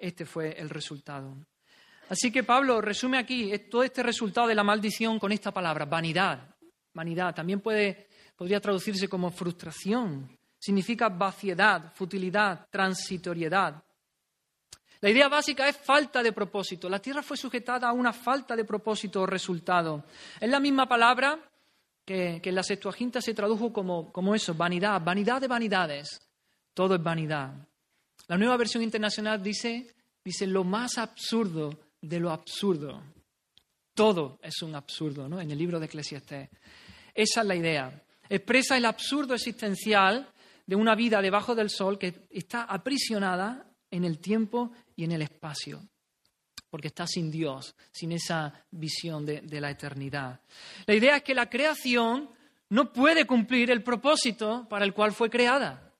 [0.00, 1.36] este fue el resultado.
[2.08, 6.56] Así que Pablo resume aquí todo este resultado de la maldición con esta palabra, vanidad.
[6.94, 8.07] Vanidad también puede,
[8.38, 10.38] podría traducirse como frustración.
[10.60, 13.82] Significa vaciedad, futilidad, transitoriedad.
[15.00, 16.88] La idea básica es falta de propósito.
[16.88, 20.04] La tierra fue sujetada a una falta de propósito o resultado.
[20.40, 21.38] Es la misma palabra
[22.04, 26.20] que, en la Septuaginta se tradujo como, como eso, vanidad, vanidad de vanidades.
[26.74, 27.52] Todo es vanidad.
[28.28, 33.02] La nueva versión internacional dice, dice lo más absurdo de lo absurdo.
[33.94, 35.40] Todo es un absurdo, ¿no?
[35.40, 36.48] En el libro de Eclesiastés.
[37.12, 38.04] Esa es la idea.
[38.28, 40.32] Expresa el absurdo existencial
[40.66, 45.22] de una vida debajo del sol que está aprisionada en el tiempo y en el
[45.22, 45.80] espacio,
[46.68, 50.40] porque está sin Dios, sin esa visión de, la eternidad.
[50.86, 52.30] La idea es que la creación
[52.68, 55.94] no puede cumplir el propósito para el cual fue creada.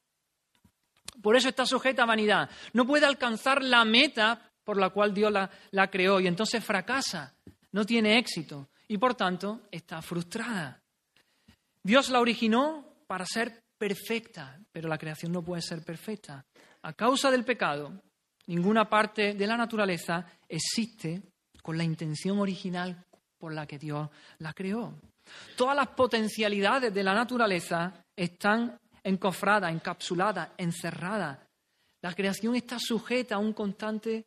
[1.22, 2.50] Por eso está sujeta a vanidad.
[2.74, 7.34] No puede alcanzar la meta por la cual Dios la, creó y entonces fracasa,
[7.72, 10.82] no tiene éxito y por tanto está frustrada.
[11.88, 16.44] Dios la originó para ser perfecta, pero la creación no puede ser perfecta.
[16.82, 18.02] A causa del pecado,
[18.46, 21.22] ninguna parte de la naturaleza existe
[21.62, 23.02] con la intención original
[23.38, 25.00] por la que Dios la creó.
[25.56, 31.38] Todas las potencialidades de la naturaleza están encofradas, encapsuladas, encerradas.
[32.02, 34.26] La creación está sujeta a un constante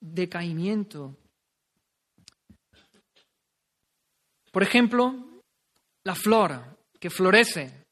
[0.00, 1.14] decaimiento.
[4.50, 5.42] Por ejemplo,
[6.02, 7.86] la flor que florece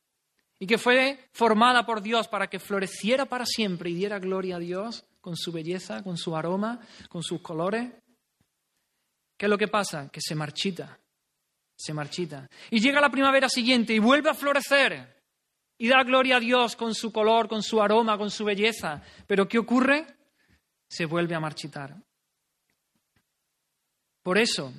[0.58, 4.60] y que fue formada por Dios para que floreciera para siempre y diera gloria a
[4.60, 7.92] Dios con su belleza, con su aroma, con sus colores.
[9.36, 10.08] ¿Qué es lo que pasa?
[10.10, 10.98] Que se marchita,
[11.76, 12.48] se marchita.
[12.70, 15.22] Y llega la primavera siguiente y vuelve a florecer
[15.76, 19.02] y da gloria a Dios con su color, con su aroma, con su belleza.
[19.26, 20.06] Pero ¿qué ocurre?
[20.88, 21.96] Se vuelve a marchitar.
[24.22, 24.72] Por eso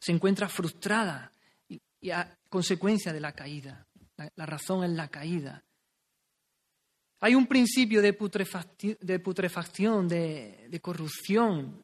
[0.00, 1.32] se encuentra frustrada
[2.00, 3.86] y a consecuencia de la caída.
[4.34, 5.64] La, razón es la caída.
[7.20, 11.82] Hay un principio de, putrefacción, de, corrupción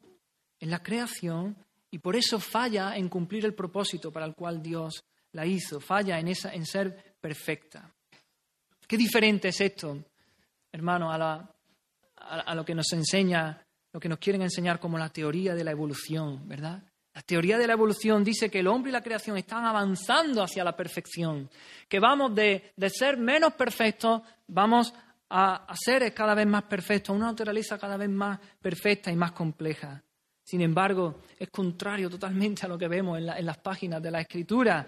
[0.58, 1.56] en la creación
[1.90, 6.18] y por eso falla en cumplir el propósito para el cual Dios la hizo, falla
[6.18, 7.92] en, esa, en ser perfecta.
[8.86, 10.04] Qué diferente es esto,
[10.72, 15.64] hermano, a lo que nos enseña, lo que nos quieren enseñar como la teoría de
[15.64, 16.82] la evolución, ¿verdad?
[17.14, 20.64] La teoría de la evolución dice que el hombre y la creación están avanzando hacia
[20.64, 21.48] la perfección,
[21.88, 24.92] que vamos de, ser menos perfectos, vamos
[25.30, 29.30] a, ser cada vez más perfectos, a una naturaleza cada vez más perfecta y más
[29.30, 30.02] compleja.
[30.42, 34.84] Sin embargo, es contrario totalmente a lo que vemos en, las páginas de la escritura.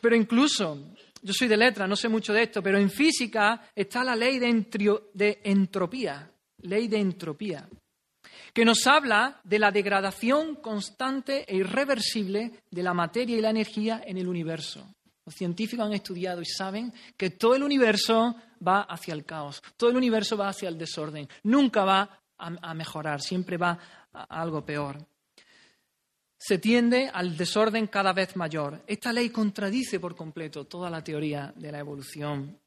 [0.00, 4.02] Pero incluso, yo soy de letra, no sé mucho de esto, pero en física está
[4.02, 4.48] la ley de
[5.44, 6.30] entropía,
[6.62, 7.68] ley de entropía
[8.52, 14.02] que nos habla de la degradación constante e irreversible de la materia y la energía
[14.04, 14.86] en el universo.
[15.24, 18.34] Los científicos han estudiado y saben que todo el universo
[18.66, 23.20] va hacia el caos, todo el universo va hacia el desorden, nunca va a, mejorar,
[23.20, 23.78] siempre va
[24.12, 24.98] a algo peor.
[26.36, 28.82] Se tiende al desorden cada vez mayor.
[28.88, 32.58] Esta ley contradice por completo toda la teoría de la evolución,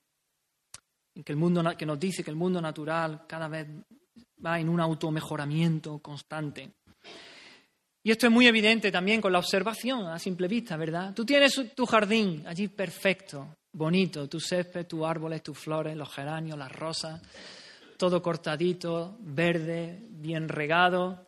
[1.13, 3.67] que, el mundo, que nos dice que el mundo natural cada vez
[4.45, 6.71] va en un automejoramiento constante.
[8.03, 11.13] Y esto es muy evidente también con la observación a simple vista, ¿verdad?
[11.15, 16.57] Tú tienes tu jardín allí perfecto, bonito, tu césped, tus árboles, tus flores, los geranios,
[16.57, 17.19] las rosas,
[17.97, 21.25] todo cortadito, verde, bien regado.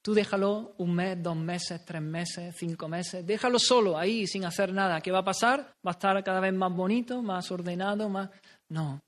[0.00, 4.72] Tú déjalo un mes, dos meses, tres meses, cinco meses, déjalo solo ahí sin hacer
[4.72, 5.00] nada.
[5.00, 5.74] ¿Qué va a pasar?
[5.84, 8.30] Va a estar cada vez más bonito, más ordenado, más...
[8.68, 9.00] No,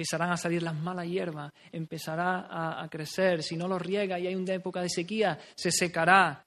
[0.00, 4.34] empezarán a salir las malas hierbas, empezará a, crecer, si no lo riega y hay
[4.34, 6.42] una época de sequía, se secará.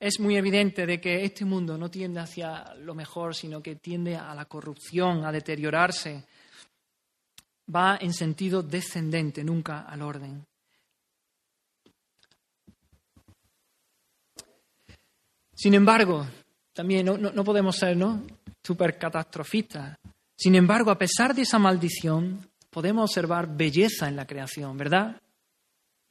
[0.00, 4.16] Es muy evidente de que este mundo no tiende hacia lo mejor, sino que tiende
[4.16, 6.24] a la corrupción, a deteriorarse.
[7.74, 10.42] Va en sentido descendente, nunca al orden.
[15.54, 16.26] Sin embargo,
[16.72, 18.22] también no, podemos ser ¿no?
[18.62, 19.98] súper catastrofistas.
[20.34, 25.20] Sin embargo, a pesar de esa maldición, podemos observar belleza en la creación, ¿verdad?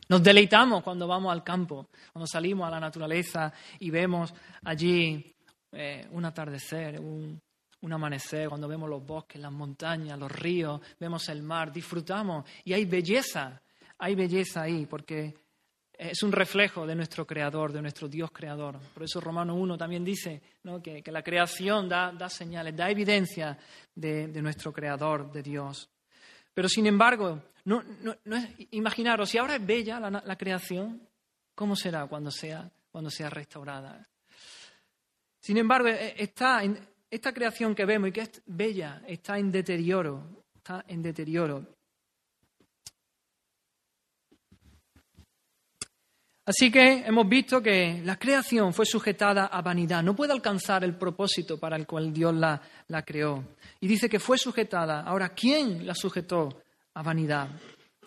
[0.07, 5.35] Nos deleitamos cuando vamos al campo, cuando salimos a la naturaleza y vemos allí
[5.71, 7.41] eh, un atardecer, un,
[7.81, 12.73] un amanecer, cuando vemos los bosques, las montañas, los ríos, vemos el mar, disfrutamos y
[12.73, 13.59] hay belleza,
[13.97, 15.33] hay belleza ahí, porque
[16.01, 18.79] es un reflejo de nuestro Creador, de nuestro Dios Creador.
[18.93, 20.41] Por eso Romano 1 también dice
[20.83, 23.57] que, la creación da, señales, da evidencia
[23.93, 25.89] de, nuestro Creador, de Dios.
[26.53, 31.07] Pero sin embargo, no, es, imaginaros, si ahora es bella la, creación,
[31.55, 34.07] ¿cómo será cuando sea, cuando sea restaurada?
[35.39, 36.61] Sin embargo, e, está
[37.09, 41.80] esta creación que vemos y que es bella está en deterioro, está en deterioro.
[46.45, 50.95] Así que hemos visto que la creación fue sujetada a vanidad, no puede alcanzar el
[50.95, 52.59] propósito para el cual Dios la,
[53.05, 53.55] creó.
[53.79, 55.01] Y dice que fue sujetada.
[55.01, 56.63] Ahora, ¿quién la sujetó
[56.95, 57.47] a vanidad?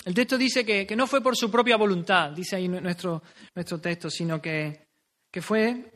[0.04, 3.22] El texto dice que, no fue por su propia voluntad, dice ahí nuestro,
[3.54, 4.88] nuestro texto, sino que,
[5.30, 5.90] que fue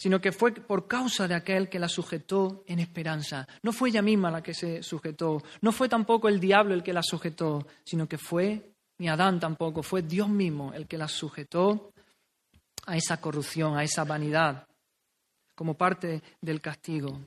[0.00, 3.46] sino que fue por causa de aquel que la sujetó en esperanza.
[3.62, 6.94] No fue ella misma la que se sujetó, no fue tampoco el diablo el que
[6.94, 11.90] la sujetó, sino que fue ni Adán tampoco, fue Dios mismo el que la sujetó
[12.84, 14.66] a esa corrupción, a esa vanidad,
[15.54, 17.18] como parte del castigo.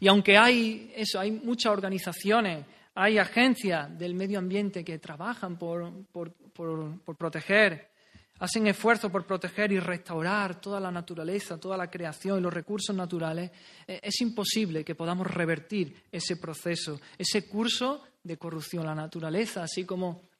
[0.00, 5.92] Y aunque hay eso, hay muchas organizaciones, hay agencias del medio ambiente que trabajan por,
[6.10, 7.92] por, por proteger,
[8.40, 12.96] hacen esfuerzos por proteger y restaurar toda la naturaleza, toda la creación y los recursos
[12.96, 13.52] naturales,
[13.86, 18.84] eh, es imposible que podamos revertir ese proceso, ese curso de corrupción.
[18.84, 20.31] La naturaleza, así como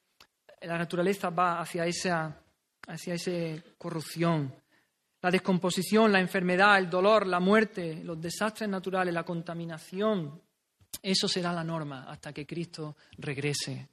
[0.64, 2.40] la naturaleza va hacia esa,
[2.86, 3.14] hacia
[3.78, 4.54] corrupción.
[5.20, 10.40] La descomposición, la enfermedad, el dolor, la muerte, los desastres naturales, la contaminación,
[11.00, 13.88] eso será la norma hasta que Cristo regrese.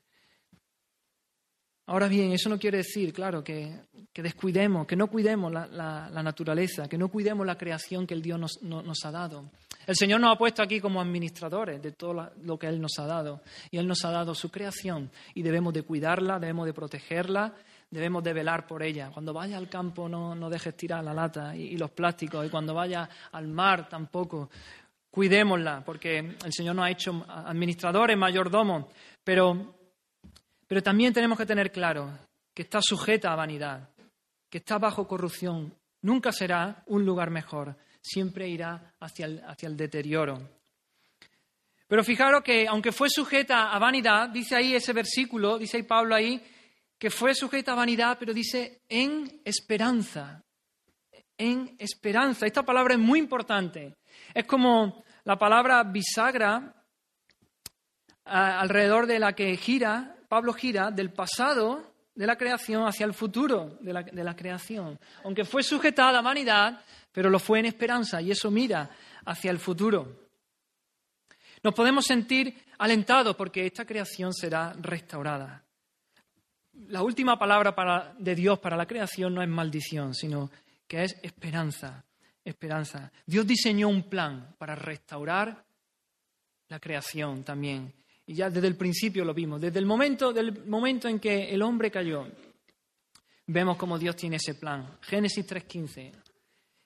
[1.90, 3.74] Ahora bien, eso no quiere decir, claro, que,
[4.14, 9.06] descuidemos, que no cuidemos la, naturaleza, que no cuidemos la creación que el Dios nos,
[9.06, 9.50] ha dado.
[9.88, 13.08] El Señor nos ha puesto aquí como administradores de todo lo que Él nos ha
[13.08, 13.42] dado.
[13.72, 17.56] Y Él nos ha dado su creación y debemos de cuidarla, debemos de protegerla,
[17.90, 19.10] debemos de velar por ella.
[19.12, 22.46] Cuando vaya al campo no, no dejes tirar la lata y, y los plásticos.
[22.46, 24.52] Y cuando vaya al mar tampoco.
[25.10, 28.86] Cuidémosla, porque el Señor nos ha hecho administradores, mayordomos.
[29.24, 29.79] Pero
[30.70, 32.16] pero también tenemos que tener claro
[32.54, 33.90] que está sujeta a vanidad,
[34.52, 35.74] que está bajo corrupción.
[36.04, 40.48] Nunca será un lugar mejor, siempre irá hacia el, hacia el deterioro.
[41.88, 46.14] Pero fijaros que aunque fue sujeta a vanidad, dice ahí ese versículo, dice ahí Pablo
[46.14, 46.40] ahí,
[47.00, 50.44] que fue sujeta a vanidad, pero dice en esperanza.
[51.36, 52.46] En esperanza.
[52.46, 53.96] Esta palabra es muy importante.
[54.36, 56.76] Es como la palabra bisagra
[58.24, 63.78] alrededor de la que gira Pablo gira del pasado de la creación hacia el futuro
[63.82, 65.00] de la, creación.
[65.24, 68.90] Aunque fue sujetada a vanidad, pero lo fue en esperanza y eso mira
[69.26, 70.30] hacia el futuro.
[71.64, 75.64] Nos podemos sentir alentados porque esta creación será restaurada.
[76.88, 80.52] La última palabra de Dios para la creación no es maldición, sino
[80.88, 82.06] que es esperanza.
[82.46, 83.12] Esperanza.
[83.26, 85.66] Dios diseñó un plan para restaurar
[86.68, 87.99] la creación también.
[88.30, 91.64] Y ya desde el principio lo vimos, desde el momento, del momento en que el
[91.64, 92.28] hombre cayó,
[93.48, 95.00] vemos cómo Dios tiene ese plan.
[95.02, 96.12] Génesis 3.15.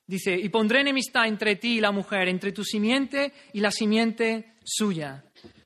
[0.08, 4.54] Dice, y pondré enemistad entre ti y la mujer, entre tu simiente y la simiente
[4.64, 5.26] suya.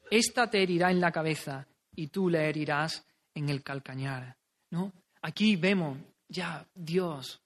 [0.10, 4.36] Esta te herirá en la cabeza y tú le herirás en el calcañar.
[4.72, 4.92] ¿No?
[5.22, 7.40] Aquí vemos ya Dios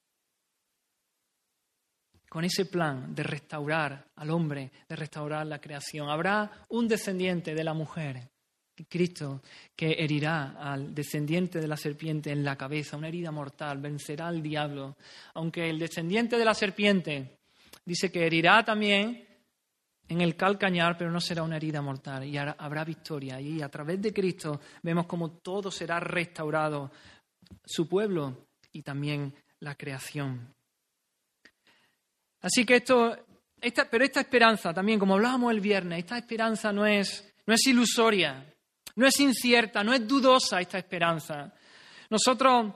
[2.32, 6.10] con ese plan de restaurar al hombre, de restaurar la creación.
[6.10, 8.22] Habrá un descendiente de la mujer,
[8.88, 9.42] Cristo,
[9.76, 14.42] que herirá al descendiente de la serpiente en la cabeza, una herida mortal, vencerá al
[14.42, 14.96] diablo.
[15.34, 17.40] Aunque el descendiente de la serpiente
[17.84, 19.28] dice que herirá también
[20.08, 23.42] en el calcañar, pero no será una herida mortal y habrá victoria.
[23.42, 26.94] Y a través de Cristo vemos como todo será restaurado,
[27.66, 30.61] su pueblo y también la creación.
[32.42, 33.18] Así que esto,
[33.90, 38.46] pero esta esperanza también, como hablábamos el viernes, esta esperanza no es, no es ilusoria,
[38.96, 41.54] no es incierta, no es dudosa esta esperanza.
[42.10, 42.74] Nosotros,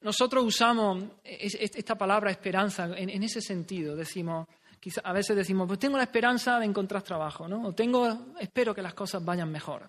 [0.00, 3.96] nosotros usamos esta palabra esperanza en, ese sentido.
[3.96, 4.46] Decimos,
[5.02, 7.68] a veces decimos, pues tengo la esperanza de encontrar trabajo, ¿no?
[7.68, 9.88] O tengo, espero que las cosas vayan mejor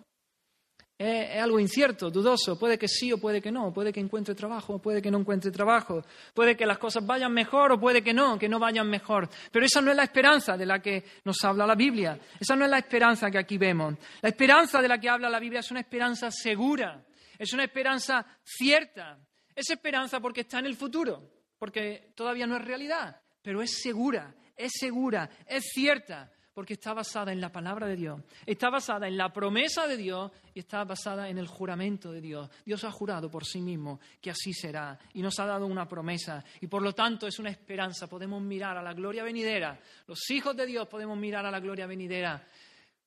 [0.97, 2.57] es, algo incierto, dudoso.
[2.57, 3.73] Puede que sí o puede que no.
[3.73, 6.03] Puede que encuentre trabajo o puede que no encuentre trabajo.
[6.33, 9.29] Puede que las cosas vayan mejor o puede que no, que no vayan mejor.
[9.51, 12.19] Pero esa no es la esperanza de la que nos habla la Biblia.
[12.39, 13.95] Esa no es la esperanza que aquí vemos.
[14.21, 17.03] La esperanza de la que habla la Biblia es una esperanza segura.
[17.37, 19.19] Es una esperanza cierta.
[19.55, 21.29] Es esperanza porque está en el futuro,
[21.59, 27.31] porque todavía no es realidad, pero es segura, es segura, es cierta, porque está basada
[27.31, 31.29] en la palabra de Dios, está basada en la promesa de Dios y está basada
[31.29, 32.49] en el juramento de Dios.
[32.63, 36.43] Dios ha jurado por sí mismo que así será y nos ha dado una promesa
[36.61, 38.07] y por lo tanto es una esperanza.
[38.07, 39.79] Podemos mirar a la gloria venidera.
[40.07, 42.45] Los hijos de Dios podemos mirar a la gloria venidera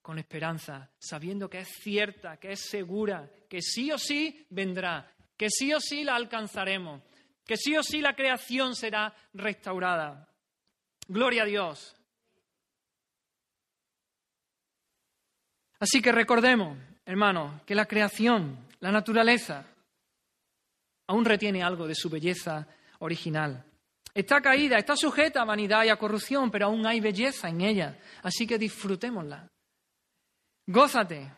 [0.02, 5.50] con esperanza, sabiendo que es cierta, que es segura, que sí o sí vendrá, que
[5.50, 7.02] sí o sí la alcanzaremos,
[7.44, 10.28] que sí o sí la creación será restaurada.
[11.08, 11.96] Gloria a Dios.
[15.78, 19.66] Así que recordemos, hermanos, que la creación, la naturaleza,
[21.06, 22.66] aún retiene algo de su belleza
[23.00, 23.64] original.
[24.14, 27.98] Está caída, está sujeta a vanidad y a corrupción, pero aún hay belleza en ella.
[28.22, 29.46] Así que disfrutémosla.
[30.66, 31.32] Gózate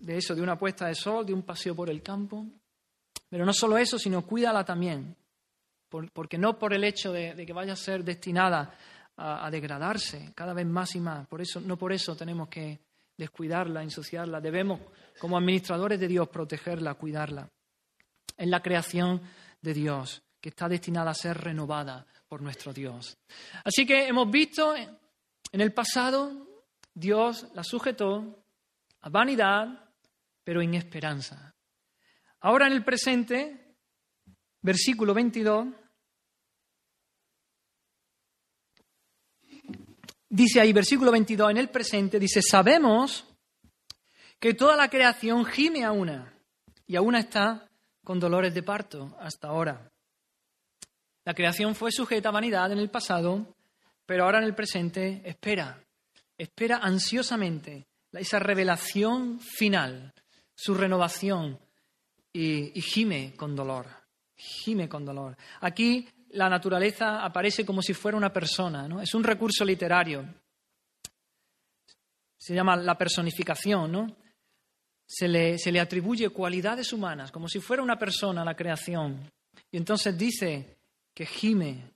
[0.00, 2.44] de eso, de una puesta de sol, de un paseo por el campo.
[3.30, 5.16] Pero no solo eso, sino cuídala también.
[5.88, 8.74] porque no por el hecho de, que vaya a ser destinada
[9.16, 11.26] a, a, degradarse cada vez más y más.
[11.26, 12.85] Por eso, no por eso tenemos que
[13.16, 14.40] descuidarla, ensuciarla.
[14.40, 14.80] Debemos,
[15.18, 17.48] como administradores de Dios, protegerla, cuidarla.
[18.36, 19.22] Es la creación
[19.60, 23.16] de Dios que está destinada a ser renovada por nuestro Dios.
[23.64, 28.44] Así que hemos visto en el pasado, Dios la sujetó
[29.00, 29.90] a vanidad,
[30.44, 31.54] pero en esperanza.
[32.40, 33.74] Ahora en el presente,
[34.60, 35.68] versículo 22,
[40.36, 43.24] Dice ahí, versículo 22, en el presente, dice, sabemos
[44.38, 46.30] que toda la creación gime a una
[46.86, 47.66] y a una está
[48.04, 49.90] con dolores de parto hasta ahora.
[51.24, 53.56] La creación fue sujeta a vanidad en el pasado,
[54.04, 55.82] pero ahora en el presente espera,
[56.36, 60.12] espera ansiosamente esa revelación final,
[60.54, 61.58] su renovación
[62.30, 63.86] y, y gime con dolor,
[64.34, 65.34] gime con dolor.
[65.62, 66.06] Aquí
[66.36, 69.00] la naturaleza aparece como si fuera una persona, ¿no?
[69.00, 70.24] Es un recurso literario.
[72.38, 74.16] Se llama la personificación, ¿no?
[75.06, 79.30] Se le, se le atribuye cualidades humanas, como si fuera una persona la creación.
[79.70, 80.76] Y entonces dice
[81.14, 81.94] que gime,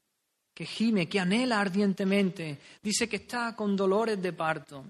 [0.55, 4.85] que gime, que anhela ardientemente, dice que está con dolores de parto.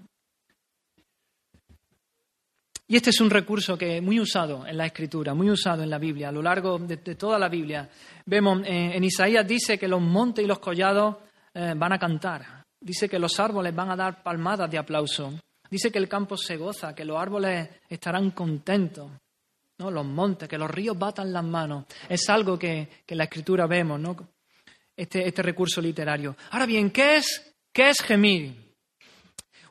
[2.91, 5.89] Y este es un recurso que es muy usado en la Escritura, muy usado en
[5.89, 7.89] la Biblia, a lo largo de, toda la Biblia.
[8.25, 11.15] Vemos, eh, en Isaías dice que los montes y los collados
[11.53, 15.39] eh, van a cantar, dice que los árboles van a dar palmadas de aplauso,
[15.69, 19.09] dice que el campo se goza, que los árboles estarán contentos,
[19.77, 19.89] ¿no?
[19.89, 21.85] los montes, que los ríos batan las manos.
[22.09, 24.17] Es algo que, en la Escritura vemos, ¿no?
[24.97, 26.35] este, este recurso literario.
[26.49, 28.75] Ahora bien, ¿qué es, qué es gemir?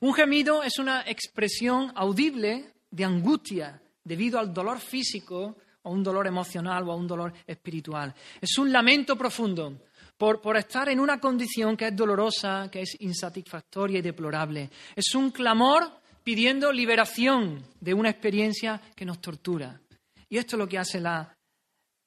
[0.01, 6.27] Un gemido es una expresión audible de angustia debido al dolor físico o un dolor
[6.27, 8.15] emocional o a un dolor espiritual.
[8.41, 9.83] Es un lamento profundo
[10.17, 14.71] por, por, estar en una condición que es dolorosa, que es insatisfactoria y deplorable.
[14.95, 19.81] Es un clamor pidiendo liberación de una experiencia que nos tortura.
[20.29, 21.35] Y esto es lo que hace la,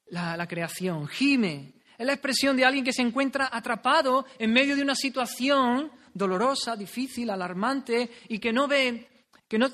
[0.07, 1.07] la, la creación.
[1.07, 1.73] Gime.
[1.97, 6.75] Es la expresión de alguien que se encuentra atrapado en medio de una situación dolorosa,
[6.75, 9.69] difícil, alarmante y que no ve, que no,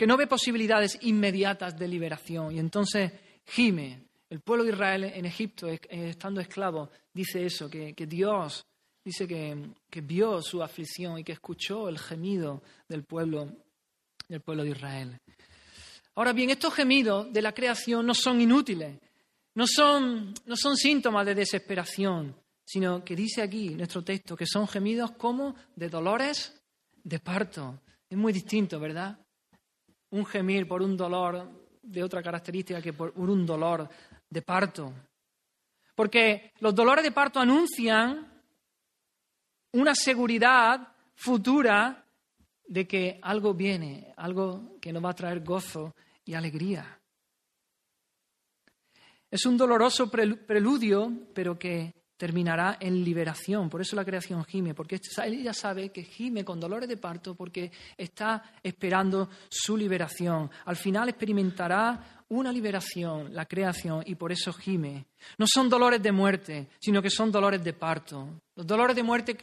[0.00, 2.56] que no ve posibilidades inmediatas de liberación.
[2.56, 3.12] Y entonces
[3.44, 4.06] gime.
[4.30, 8.64] El pueblo de Israel en Egipto, eh, estando esclavo, dice eso, que, Dios
[9.04, 9.58] dice que,
[9.90, 13.46] que, vio su aflicción y que escuchó el gemido del pueblo,
[14.26, 15.18] del pueblo de Israel.
[16.14, 18.98] Ahora bien, estos gemidos de la creación no son inútiles,
[19.54, 22.34] no son, no son síntomas de desesperación,
[22.64, 26.58] sino que dice aquí nuestro texto que son gemidos como de dolores
[27.04, 27.82] de parto.
[28.08, 29.19] Es muy distinto, ¿verdad?
[30.10, 31.48] Un gemir por un dolor
[31.82, 33.88] de otra característica que por un dolor
[34.28, 34.92] de parto.
[35.94, 38.42] Porque los dolores de parto anuncian
[39.72, 42.04] una seguridad futura
[42.66, 45.94] de que algo viene, algo que nos va a traer gozo
[46.24, 47.00] y alegría.
[49.30, 53.70] Es un doloroso preludio, pero que terminará en liberación.
[53.70, 57.72] Por eso la creación gime, porque ella sabe que gime con dolores de parto porque
[57.96, 60.50] está esperando su liberación.
[60.66, 65.06] Al final experimentará una liberación, la creación, y por eso gime.
[65.38, 68.42] No son dolores de muerte, sino que son dolores de parto.
[68.54, 69.38] Los dolores de muerte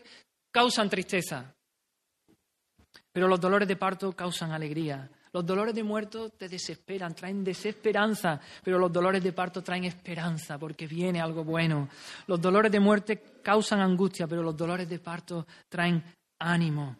[0.51, 1.51] causan tristeza,
[3.11, 5.09] pero los dolores de parto causan alegría.
[5.37, 10.57] Los dolores de muerto te desesperan, traen desesperanza, pero los dolores de parto traen esperanza
[10.57, 11.89] porque viene algo bueno.
[12.25, 16.03] Los dolores de muerte causan angustia, pero los dolores de parto traen
[16.39, 16.97] ánimo.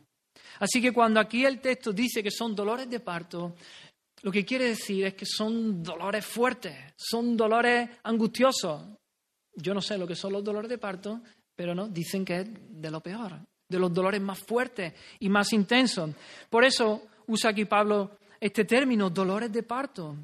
[0.60, 3.56] Así que cuando aquí el texto dice que son dolores de parto,
[4.22, 8.84] lo que quiere decir es que son dolores fuertes, son dolores angustiosos.
[9.56, 11.22] Yo no sé lo que son los dolores de parto,
[11.56, 15.52] pero no, dicen que es de lo peor, de los dolores más fuertes y más
[15.54, 16.12] intensos.
[16.52, 20.16] Por eso usa aquí Pablo este término, dolores de parto.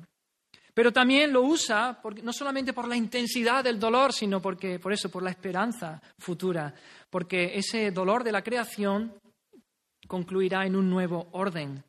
[0.74, 5.10] Pero también lo usa no solamente por la intensidad del dolor, sino porque, por eso,
[5.10, 6.74] por la esperanza futura,
[7.10, 9.14] porque ese dolor de la creación
[10.08, 11.84] concluirá en un nuevo orden.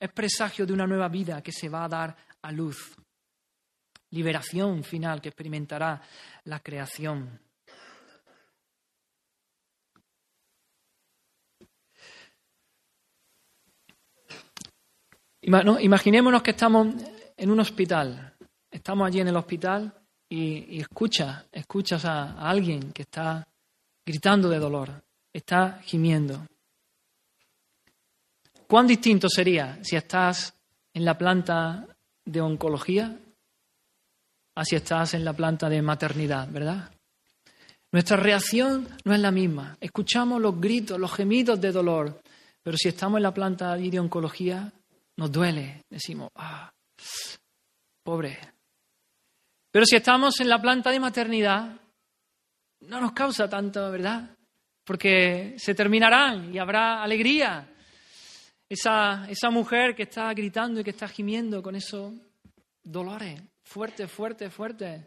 [0.00, 2.96] Es presagio de una nueva vida que se va a dar a luz.
[4.10, 6.00] Liberación final que experimentará
[6.44, 7.43] la creación.
[15.46, 16.94] Imaginémonos que estamos
[17.36, 18.34] en un hospital,
[18.70, 19.92] estamos allí en el hospital
[20.26, 23.46] y, escuchas, escuchas a, alguien que está
[24.06, 26.46] gritando de dolor, está gimiendo.
[28.66, 30.54] ¿Cuán distinto sería si estás
[30.94, 31.88] en la planta
[32.24, 33.14] de oncología
[34.54, 36.90] a si estás en la planta de maternidad, verdad?
[37.92, 39.76] Nuestra reacción no es la misma.
[39.78, 42.22] Escuchamos los gritos, los gemidos de dolor,
[42.62, 44.72] pero si estamos en la planta de oncología,
[45.16, 45.82] nos duele.
[45.90, 46.70] Decimos, ah,
[48.02, 48.38] pobre.
[49.70, 51.76] Pero si estamos en la planta de maternidad,
[52.80, 54.36] no nos causa tanto, ¿verdad?
[54.84, 57.70] Porque se terminarán y habrá alegría.
[58.68, 62.12] Esa, esa mujer que está gritando y que está gimiendo con esos
[62.82, 65.06] dolores fuertes, fuertes, fuertes,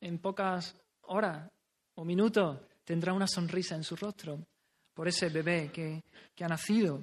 [0.00, 1.48] en pocas horas
[1.96, 4.46] o minutos tendrá una sonrisa en su rostro
[4.94, 6.02] por ese bebé que,
[6.34, 7.02] que ha nacido.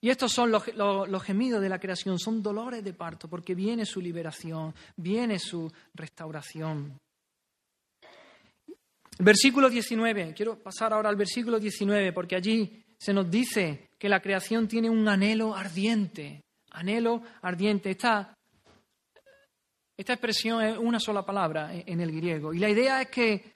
[0.00, 0.64] Y estos son los,
[1.22, 6.98] gemidos de la creación, son dolores de parto, porque viene su liberación, viene su restauración.
[9.18, 14.20] Versículo 19, quiero pasar ahora al versículo 19, porque allí se nos dice que la
[14.20, 17.90] creación tiene un anhelo ardiente, anhelo ardiente.
[17.90, 18.32] Esta,
[19.96, 23.52] esta expresión es una sola palabra en el griego, y la idea es que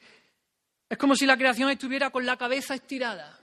[0.91, 3.39] es como si la creación estuviera con la cabeza estirada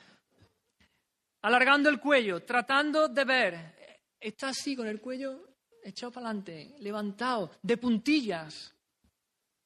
[1.42, 3.76] alargando el cuello, tratando de ver.
[4.20, 5.48] Está así con el cuello
[5.84, 8.76] echado para adelante, levantado, de puntillas,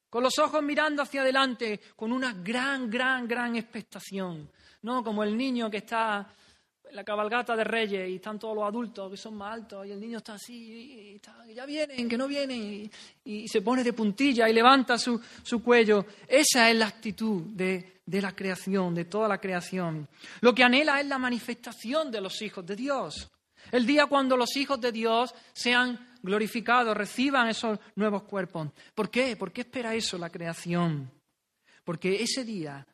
[0.08, 4.50] con los ojos mirando hacia adelante, con una gran, gran, gran expectación.
[4.82, 6.32] No como el niño que está
[6.94, 10.00] la cabalgata de Reyes y están todos los adultos que son más altos y el
[10.00, 12.90] niño está así, y ya vienen, que no vienen,
[13.24, 16.06] y, se pone de puntilla y levanta su, su cuello.
[16.26, 20.08] Esa es la actitud de, de la creación, de toda la creación.
[20.40, 23.30] Lo que anhela es la manifestación de los hijos de Dios.
[23.72, 28.68] El día cuando los hijos de Dios sean glorificados, reciban esos nuevos cuerpos.
[28.94, 29.36] ¿Por qué?
[29.36, 31.10] ¿Por qué espera eso la creación?
[31.82, 32.86] Porque ese día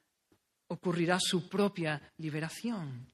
[0.69, 3.10] ocurrirá su propia liberación.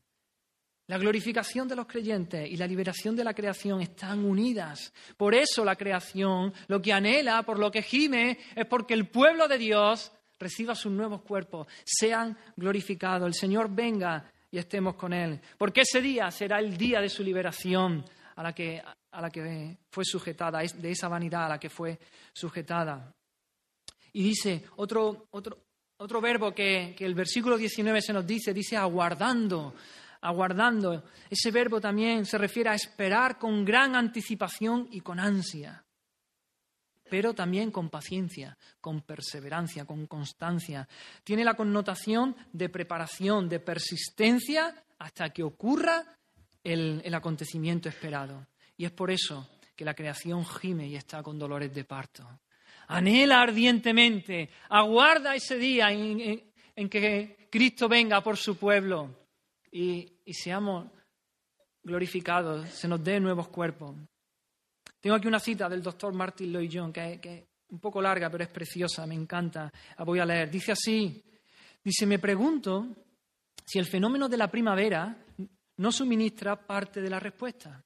[0.89, 4.93] La glorificación de los creyentes y la liberación de la creación están unidas.
[5.17, 9.49] Por eso la creación, lo que anhela, por lo que gime, es porque el pueblo
[9.49, 15.41] de Dios reciba sus nuevos cuerpos, sean glorificados, el Señor venga y estemos con Él.
[15.59, 18.05] Porque ese día será el día de su liberación
[18.37, 18.81] a la que,
[19.11, 21.99] a la que fue sujetada, de esa vanidad a la que fue
[22.33, 23.13] sujetada.
[24.13, 25.59] Y dice otro, otro,
[25.97, 29.75] otro verbo que, que el versículo 19 se nos dice, dice aguardando,
[30.27, 31.05] aguardando.
[31.31, 35.83] Ese verbo también se refiere a esperar con gran anticipación y con ansia
[37.09, 40.89] pero también con paciencia, con perseverancia, con constancia.
[41.23, 46.05] Tiene la connotación de preparación, de persistencia hasta que ocurra
[46.65, 48.47] el, acontecimiento esperado.
[48.77, 52.41] Y es por eso que la creación gime y está con dolores de parto.
[52.89, 59.26] Anhela ardientemente, aguarda ese día en, que Cristo venga por su pueblo
[59.77, 60.91] y, seamos
[61.83, 63.95] glorificados, se nos dé nuevos cuerpos.
[65.01, 68.31] Tengo aquí una cita del doctor Martin Lloyd Jones, que, que, es un poco larga,
[68.31, 69.71] pero es preciosa, me encanta.
[69.99, 70.51] La voy a leer.
[70.51, 71.23] Dice así,
[71.85, 72.87] dice, me pregunto
[73.65, 75.17] si el fenómeno de la primavera
[75.77, 77.85] no suministra parte de la respuesta.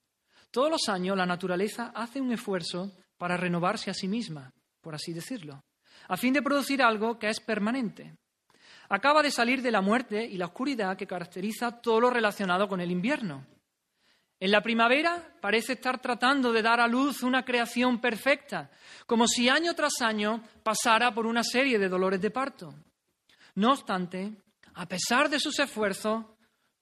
[0.51, 5.13] Todos los años la naturaleza hace un esfuerzo para renovarse a sí misma, por así
[5.13, 5.65] decirlo,
[6.09, 8.15] a fin de producir algo que es permanente.
[8.91, 12.81] Acaba de salir de la muerte y la oscuridad que caracteriza todo lo relacionado con
[12.81, 13.47] el invierno.
[14.41, 18.69] En la primavera parece estar tratando de dar a luz una creación perfecta,
[19.07, 22.75] como si año tras año pasara por una serie de dolores de parto.
[23.55, 24.33] No obstante,
[24.75, 26.25] a pesar de sus esfuerzos,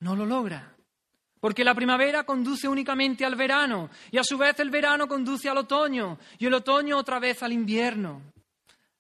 [0.01, 0.77] no lo logra.
[1.41, 5.59] Porque la primavera conduce únicamente al verano y a su vez el verano conduce al
[5.59, 8.23] otoño y el otoño otra vez al invierno.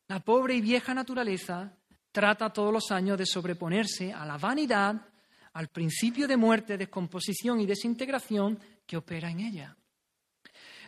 [0.08, 1.72] La pobre y vieja naturaleza
[2.18, 5.06] trata todos los años de sobreponerse a la vanidad
[5.52, 9.76] al principio de muerte, descomposición y desintegración que opera en ella.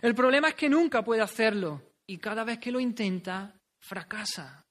[0.02, 4.66] El problema es que nunca puede hacerlo y cada vez que lo intenta, fracasa.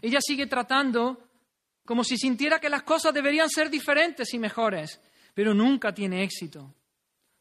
[0.00, 1.28] Ella sigue tratando
[1.84, 4.98] como si sintiera que las cosas deberían ser diferentes y mejores,
[5.34, 6.74] pero nunca tiene éxito.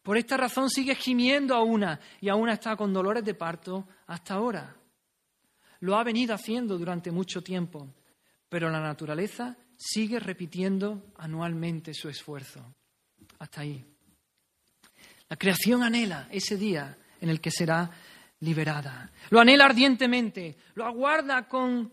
[0.04, 4.34] Por esta razón sigue gimiendo a una y aún está con dolores de parto hasta
[4.34, 4.76] ahora.
[5.80, 7.88] Lo ha venido haciendo durante mucho tiempo,
[8.50, 12.76] pero la naturaleza sigue repitiendo anualmente su esfuerzo.
[13.40, 13.86] Hasta ahí.
[15.30, 17.92] La creación anhela ese día en el que será
[18.40, 19.12] liberada.
[19.30, 21.92] Lo anhela ardientemente, lo aguarda con,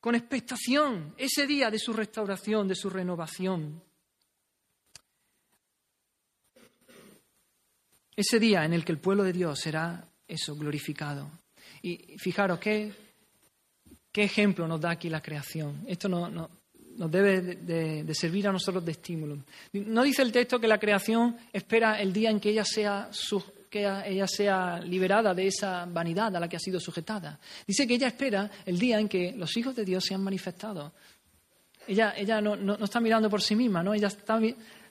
[0.00, 3.82] con expectación ese día de su restauración, de su renovación.
[8.14, 11.30] Ese día en el que el pueblo de Dios será eso, glorificado.
[11.82, 13.05] Y fijaros qué,
[14.16, 15.84] qué ejemplo nos da aquí la creación.
[15.86, 19.44] Esto no, nos debe de, servir a nosotros de estímulo.
[19.74, 23.10] No dice el texto que la creación espera el día en que ella sea,
[23.68, 27.38] que ella sea liberada de esa vanidad a la que ha sido sujetada.
[27.66, 30.92] Dice que ella espera el día en que los hijos de Dios sean manifestados.
[31.86, 33.92] Ella, ella no, no, está mirando por sí misma, ¿no?
[33.92, 34.40] Ella está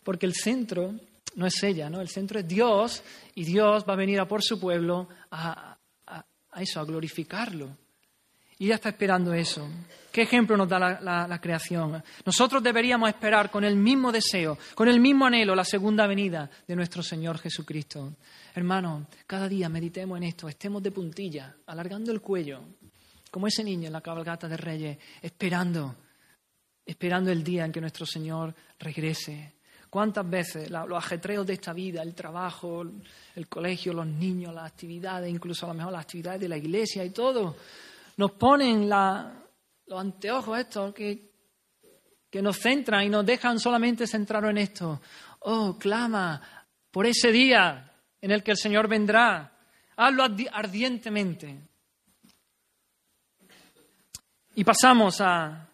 [0.04, 0.94] porque el centro
[1.34, 2.00] no es ella, ¿no?
[2.00, 3.02] El centro es Dios
[3.34, 7.85] y Dios va a venir a por su pueblo a, a eso, a glorificarlo.
[8.58, 9.68] Y ella está esperando eso.
[10.12, 12.02] ¿Qué ejemplo nos da la, creación?
[12.26, 16.74] Nosotros deberíamos esperar con el mismo deseo, con el mismo anhelo, la segunda venida de
[16.74, 18.14] nuestro Señor Jesucristo.
[18.54, 22.62] Hermano, cada día meditemos en esto, estemos de puntilla, alargando el cuello,
[23.30, 25.94] como ese niño en la cabalgata de Reyes, esperando,
[26.86, 29.56] esperando el día en que nuestro Señor regrese.
[29.90, 32.86] ¿Cuántas veces los ajetreos de esta vida, el trabajo,
[33.36, 37.04] el colegio, los niños, las actividades, incluso a lo mejor las actividades de la iglesia
[37.04, 37.58] y todo,
[38.18, 41.32] nos ponen los anteojos estos que,
[42.30, 45.02] que nos centran y nos dejan solamente centrados en esto.
[45.40, 46.42] Oh, clama
[46.92, 47.92] por ese día
[48.22, 49.52] en el que el Señor vendrá.
[49.98, 51.60] Hazlo ardientemente.
[54.56, 55.70] Y pasamos a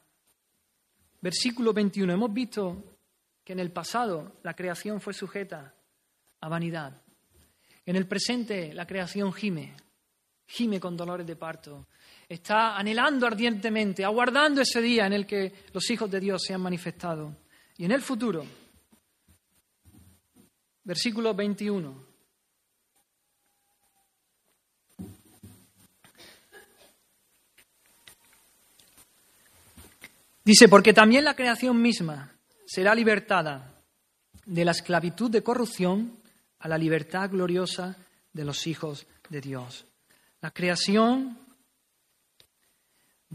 [1.22, 2.12] versículo 21.
[2.12, 2.98] Hemos visto
[3.44, 5.74] que en el pasado la creación fue sujeta
[6.40, 7.02] a vanidad.
[7.86, 9.76] En el presente la creación gime,
[10.48, 11.88] gime con dolores de parto
[12.34, 17.34] está anhelando ardientemente, aguardando ese día en el que los hijos de Dios sean manifestados.
[17.78, 18.46] Y en el futuro,
[20.86, 22.12] versículo 21.
[30.46, 32.34] Dice, porque también la creación misma
[32.66, 33.84] será libertada
[34.46, 36.18] de la esclavitud de corrupción
[36.60, 37.98] a la libertad gloriosa
[38.32, 39.86] de los hijos de Dios.
[40.40, 41.41] La creación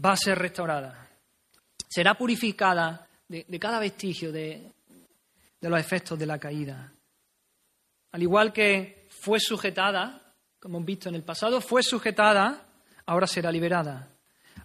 [0.03, 1.07] va a ser restaurada.
[1.87, 4.71] Será purificada de, cada vestigio de,
[5.61, 6.91] los efectos de la caída.
[8.11, 12.65] Al igual que fue sujetada, como hemos visto en el pasado, fue sujetada,
[13.05, 14.07] ahora será liberada.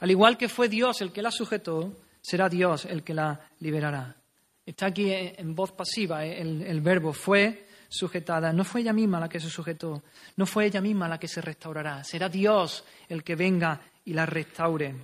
[0.00, 4.16] Al igual que fue Dios el que la sujetó, será Dios el que la liberará.
[4.64, 8.52] Está aquí en voz pasiva eh, el, verbo fue sujetada.
[8.52, 10.02] No fue ella misma la que se sujetó,
[10.36, 12.04] no fue ella misma la que se restaurará.
[12.04, 14.94] Será Dios el que venga y la restaure.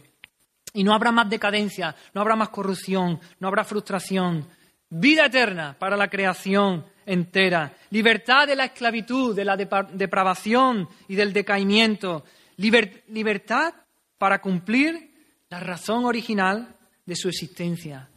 [0.72, 4.46] Y no habrá más decadencia, no habrá más corrupción, no habrá frustración.
[4.90, 7.72] Vida eterna para la creación entera.
[7.90, 12.24] Libertad de la esclavitud, de la depravación y del decaimiento.
[12.56, 13.74] libertad
[14.18, 15.10] para cumplir
[15.48, 18.08] la razón original de su existencia.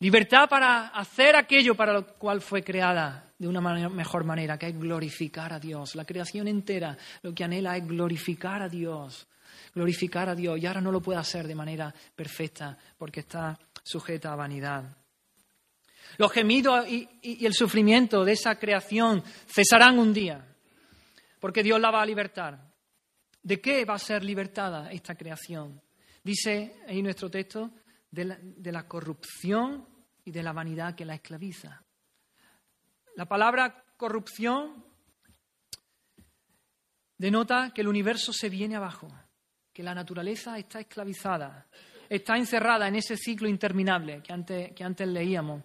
[0.00, 4.78] Libertad para hacer aquello para lo cual fue creada de una mejor manera, que es
[4.78, 5.94] glorificar a Dios.
[5.94, 9.26] La creación entera lo que anhela es glorificar a Dios
[9.74, 14.32] glorificar a Dios y ahora no lo puede hacer de manera perfecta porque está sujeta
[14.32, 14.96] a vanidad.
[16.16, 17.08] Los gemidos y,
[17.44, 20.44] el sufrimiento de esa creación cesarán un día
[21.40, 22.66] porque Dios la va a libertar.
[23.42, 25.80] ¿De qué va a ser libertada esta creación?
[26.22, 27.70] Dice ahí nuestro texto
[28.10, 29.86] de la, de la corrupción
[30.24, 31.82] y de la vanidad que la esclaviza.
[33.16, 34.84] La palabra corrupción
[37.16, 39.08] denota que el universo se viene abajo
[39.78, 41.64] que la naturaleza está esclavizada,
[42.08, 45.62] está encerrada en ese ciclo interminable que antes, que antes leíamos.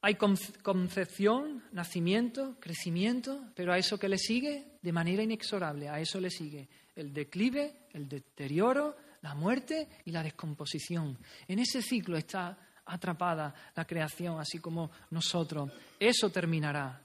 [0.00, 6.18] Hay concepción, nacimiento, crecimiento, pero a eso que le sigue de manera inexorable, a eso
[6.22, 11.18] le sigue el declive, el deterioro, la muerte y la descomposición.
[11.48, 15.70] En ese ciclo está atrapada la creación, así como nosotros.
[16.00, 16.98] Eso terminará.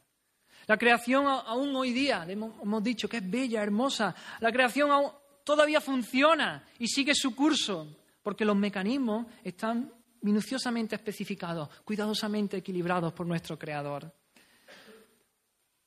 [0.68, 4.90] La creación aún hoy día, hemos dicho que es bella, hermosa, la creación
[5.44, 7.88] todavía funciona y sigue su curso,
[8.22, 9.92] porque los mecanismos están
[10.22, 14.12] minuciosamente especificados, cuidadosamente equilibrados por nuestro Creador.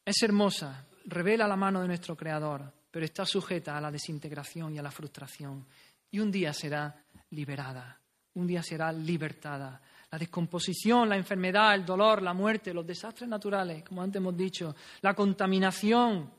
[0.05, 4.79] Es hermosa, revela la mano de nuestro Creador, pero está sujeta a la desintegración y
[4.79, 5.67] a la frustración.
[6.11, 6.95] Y un día será
[7.31, 7.99] liberada,
[8.35, 9.81] un día será libertada.
[10.11, 14.77] La descomposición, la enfermedad, el dolor, la muerte, los desastres naturales, como antes hemos dicho,
[15.01, 16.31] la contaminación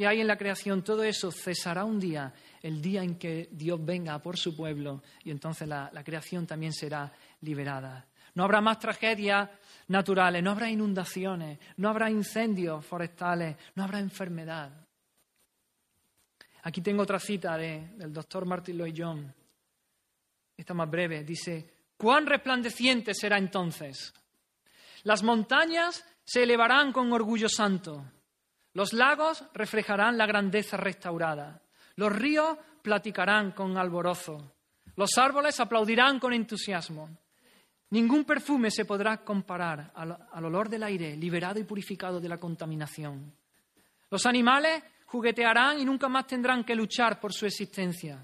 [0.00, 2.32] que hay en la creación, todo eso cesará un día,
[2.62, 6.72] el día en que Dios venga por su pueblo y entonces la, la creación también
[6.72, 8.06] será liberada.
[8.34, 9.50] No habrá más tragedias
[9.88, 14.70] naturales, no habrá inundaciones, no habrá incendios forestales, no habrá enfermedad.
[16.62, 19.34] Aquí tengo otra cita del doctor Martin Lloyd John.
[20.56, 21.24] Esta más breve.
[21.24, 24.14] Dice, ¿cuán resplandeciente será entonces?
[25.02, 28.02] Las montañas se elevarán con orgullo santo.
[28.72, 31.60] Los lagos reflejarán la grandeza restaurada.
[31.96, 34.52] Los ríos platicarán con alborozo.
[34.96, 37.08] Los árboles aplaudirán con entusiasmo.
[37.90, 43.32] Ningún perfume se podrá comparar al, olor del aire liberado y purificado de la contaminación.
[44.08, 48.18] Los animales juguetearán y nunca más tendrán que luchar por su existencia.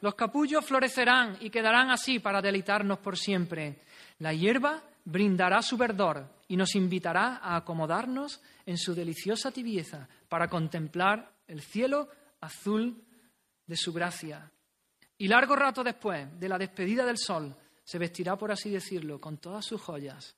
[0.00, 3.82] Los capullos florecerán y quedarán así para deleitarnos por siempre.
[4.20, 10.48] La hierba brindará su verdor y nos invitará a acomodarnos en su deliciosa tibieza para
[10.48, 12.08] contemplar el cielo
[12.40, 13.02] azul
[13.66, 14.50] de su gracia.
[15.18, 17.54] Y largo rato después de la despedida del sol,
[17.84, 20.36] se vestirá, por así decirlo, con todas sus joyas,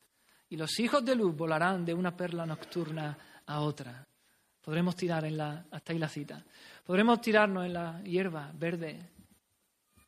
[0.49, 3.17] y los hijos de luz volarán de una perla nocturna
[3.47, 4.07] a otra.
[4.61, 6.45] Podremos tirar en la, hasta ahí la cita,
[6.85, 9.11] podremos tirarnos en la hierba verde,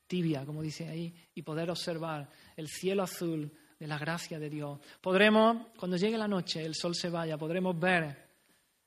[0.07, 4.81] tibia, como dice ahí, y poder observar el cielo azul de la gracia de Dios.
[5.01, 8.27] Podremos, cuando llegue la noche, el sol se vaya, podremos ver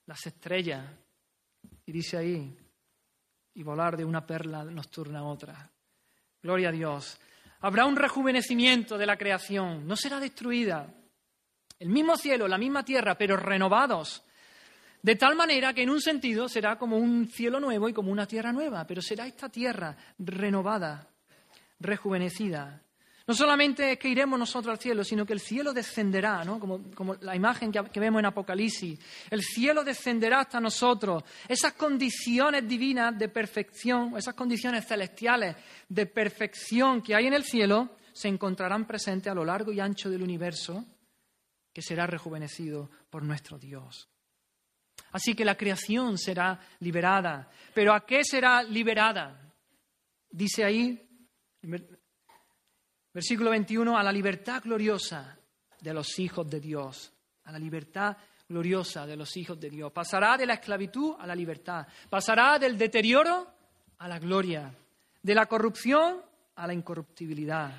[0.06, 0.86] las estrellas,
[1.86, 2.58] y dice ahí,
[3.54, 5.70] y volar de una perla nocturna a otra.
[6.42, 7.20] Gloria a Dios.
[7.62, 10.92] Habrá un rejuvenecimiento de la creación, no será destruida.
[11.78, 14.24] El mismo cielo, la misma tierra, pero renovados.
[15.02, 18.26] De tal manera que en un sentido será como un cielo nuevo y como una
[18.26, 21.08] tierra nueva, pero será esta tierra renovada,
[21.80, 22.82] rejuvenecida.
[23.30, 26.60] No solamente es que iremos nosotros al cielo, sino que el cielo descenderá, ¿no?
[26.60, 29.00] como, la imagen que, que, vemos en Apocalipsis.
[29.30, 31.24] El cielo descenderá hasta nosotros.
[31.48, 35.56] Esas condiciones divinas de perfección, esas condiciones celestiales
[35.88, 40.10] de perfección que hay en el cielo, se encontrarán presentes a lo largo y ancho
[40.10, 40.84] del universo,
[41.72, 44.10] que será rejuvenecido por nuestro Dios.
[45.12, 47.48] Así que la creación será liberada.
[47.76, 49.54] ¿Pero a qué será liberada?
[50.32, 51.00] Dice ahí,
[53.20, 55.38] Versículo 21, a la libertad gloriosa
[55.82, 57.12] de los hijos de Dios,
[57.44, 58.16] a la libertad
[58.48, 59.92] gloriosa de los hijos de Dios.
[59.92, 63.46] Pasará de la esclavitud a la libertad, pasará del deterioro
[63.98, 64.74] a la gloria,
[65.22, 66.22] de la corrupción
[66.56, 67.74] a la incorruptibilidad.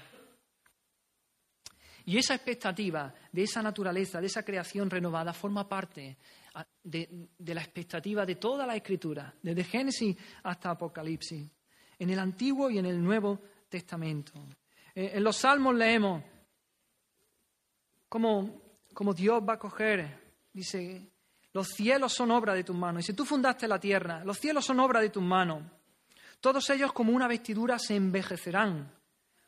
[2.04, 6.18] Y esa expectativa de esa naturaleza, de esa creación renovada, forma parte
[6.52, 11.50] ah, de, de, la expectativa de toda la Escritura, desde Génesis hasta Apocalipsis,
[11.98, 14.34] en el Antiguo y en el Nuevo Testamento.
[15.00, 16.22] Eh, en los salmos leemos
[18.06, 18.60] cómo,
[19.16, 21.10] Dios va a coger, dice,
[21.54, 23.04] los cielos son obra de tus manos.
[23.04, 25.62] Y si tú fundaste la tierra, los cielos son obra de tus manos.
[26.38, 28.92] Todos ellos como una vestidura se envejecerán,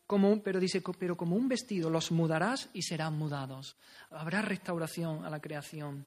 [0.07, 3.77] como pero dice, pero como un vestido los mudarás y serán mudados.
[4.09, 6.07] Habrá restauración a la creación.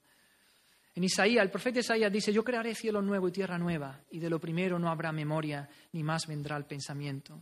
[0.92, 4.28] En Isaías, el profeta Isaías dice, yo crearé cielo nuevo y tierra nueva, y de
[4.28, 7.38] lo primero no habrá memoria, ni más vendrá el pensamiento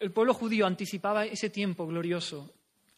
[0.00, 2.52] el pueblo judío anticipaba ese tiempo glorioso.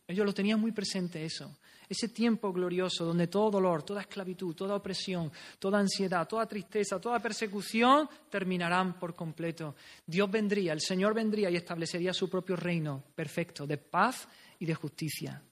[0.07, 1.57] Ellos lo tenían muy presente eso.
[1.89, 7.21] Ese tiempo glorioso donde todo dolor, toda esclavitud, toda opresión, toda ansiedad, toda tristeza, toda
[7.21, 9.75] persecución terminarán por completo.
[10.07, 14.27] Dios vendría, el Señor vendría y establecería su propio reino perfecto de paz
[14.59, 15.43] y de justicia.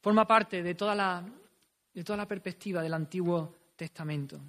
[0.00, 1.24] Forma parte de toda la,
[1.94, 4.40] de toda la perspectiva del Antiguo Testamento.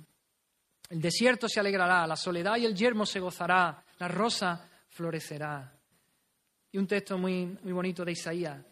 [0.90, 5.80] El desierto se alegrará, la soledad y el yermo se gozará, la rosa florecerá.
[6.72, 8.64] Y un texto muy, muy bonito de Isaías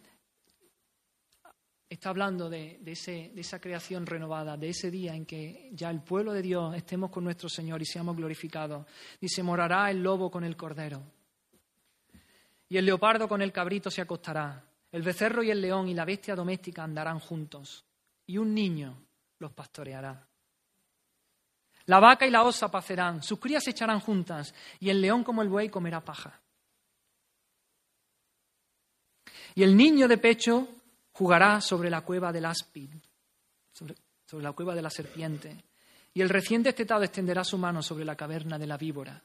[1.90, 6.02] está hablando de, ese, de, esa creación renovada, de ese día en que ya el
[6.02, 8.86] pueblo de Dios estemos con nuestro Señor y seamos glorificados.
[9.20, 11.04] Dice, morará el lobo con el cordero,
[12.70, 16.06] y el leopardo con el cabrito se acostará, el becerro y el león y la
[16.06, 17.84] bestia doméstica andarán juntos,
[18.26, 18.98] y un niño
[19.40, 20.31] los pastoreará.
[21.86, 25.42] La vaca y la osa pacerán, sus crías se echarán juntas, y el león como
[25.42, 26.40] el buey comerá paja.
[29.56, 30.68] Y el niño de pecho
[31.14, 32.90] jugará sobre la cueva del áspid,
[33.74, 33.96] sobre,
[34.32, 35.64] la cueva de la serpiente.
[36.14, 39.22] Y el recién destetado extenderá su mano sobre la caverna de la víbora.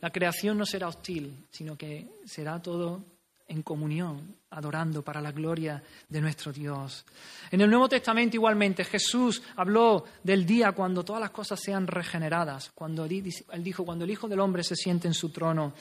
[0.00, 3.17] La creación no será hostil, sino que será todo
[3.48, 7.04] en comunión, adorando para la gloria de nuestro Dios.
[7.50, 12.70] En el Nuevo Testamento igualmente Jesús habló del día cuando todas las cosas sean regeneradas,
[12.74, 13.32] cuando él
[13.62, 15.72] dijo, cuando el Hijo del Hombre se siente en su trono.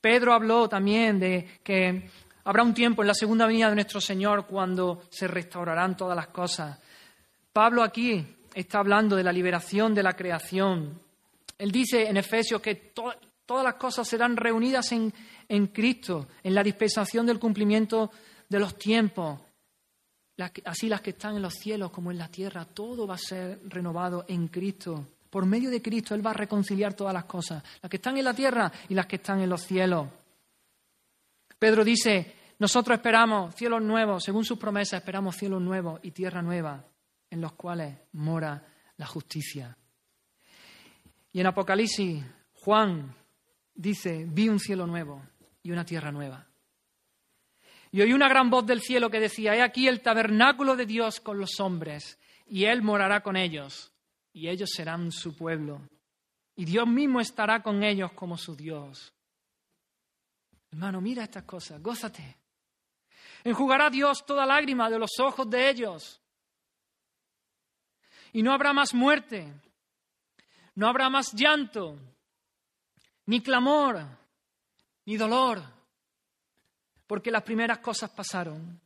[0.00, 2.08] Pedro habló también de que
[2.44, 6.28] habrá un tiempo en la segunda venida de nuestro Señor cuando se restaurarán todas las
[6.28, 6.78] cosas.
[7.52, 8.24] Pablo aquí
[8.54, 11.00] está hablando de la liberación de la creación.
[11.58, 12.92] Él dice en Efesios que
[13.46, 15.12] todas las cosas serán reunidas en,
[15.48, 18.10] en Cristo, en la dispensación del cumplimiento
[18.48, 19.40] de los tiempos.
[20.64, 23.60] así las que están en los cielos como en la tierra, todo va a ser
[23.68, 25.06] renovado en Cristo.
[25.30, 28.24] Por medio de Cristo Él va a reconciliar todas las cosas, las que están en
[28.24, 30.08] la tierra y las que están en los cielos.
[31.58, 36.84] Pedro dice, nosotros esperamos cielos nuevos, según sus promesas esperamos cielos nuevos y tierra nueva,
[37.30, 38.62] en los cuales mora
[38.96, 39.76] la justicia.
[41.32, 42.24] Y en Apocalipsis,
[42.54, 43.14] Juan
[43.76, 45.22] dice, vi un cielo nuevo
[45.62, 46.46] y una tierra nueva.
[47.92, 51.20] Y oí una gran voz del cielo que decía, he aquí el tabernáculo de Dios
[51.20, 53.92] con los hombres, y Él morará con ellos,
[54.32, 55.80] y ellos serán su pueblo,
[56.56, 59.14] y Dios mismo estará con ellos como su Dios.
[60.72, 62.36] Hermano, mira estas cosas, gózate.
[63.44, 66.20] Enjugará Dios toda lágrima de los ojos de ellos.
[68.32, 69.52] Y no habrá más muerte,
[70.74, 71.98] no habrá más llanto,
[73.26, 74.04] ni clamor,
[75.04, 75.62] ni dolor,
[77.06, 78.80] porque las primeras cosas pasaron.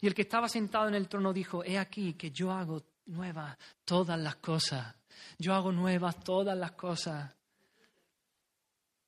[0.00, 3.56] Y el que estaba sentado en el trono dijo, he aquí que yo hago nuevas
[3.84, 4.94] todas las cosas,
[5.38, 7.34] yo hago nuevas todas las cosas.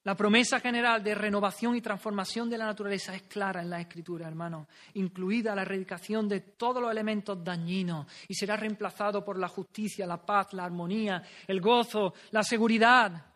[0.05, 4.29] La promesa general de renovación y transformación de la naturaleza es clara en la Escritura,
[4.29, 10.07] hermano, incluida la erradicación de todos los elementos dañinos y será reemplazado por la justicia,
[10.07, 13.34] la paz, la armonía, el gozo, la seguridad.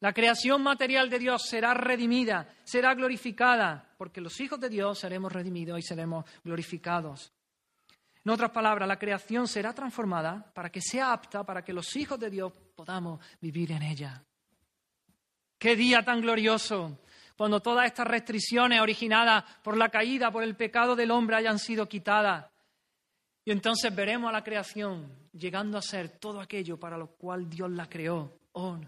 [0.00, 5.30] La creación material de Dios será redimida, será glorificada, porque los hijos de Dios seremos
[5.30, 7.32] redimidos y seremos glorificados.
[8.24, 12.18] En otras palabras, la creación será transformada para que sea apta para que los hijos
[12.18, 14.22] de Dios podamos vivir en ella.
[15.58, 17.00] Qué día tan glorioso
[17.36, 21.86] cuando todas estas restricciones originadas por la caída, por el pecado del hombre hayan sido
[21.86, 22.46] quitadas.
[23.44, 27.70] Y entonces veremos a la creación llegando a ser todo aquello para lo cual Dios
[27.70, 28.38] la creó.
[28.52, 28.78] Oh,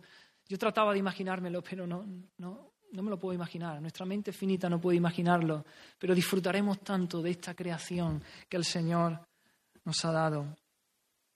[0.52, 2.04] yo trataba de imaginármelo, pero no,
[2.36, 3.80] no, no me lo puedo imaginar.
[3.80, 5.64] Nuestra mente finita no puede imaginarlo,
[5.98, 9.18] pero disfrutaremos tanto de esta creación que el Señor
[9.82, 10.54] nos ha dado.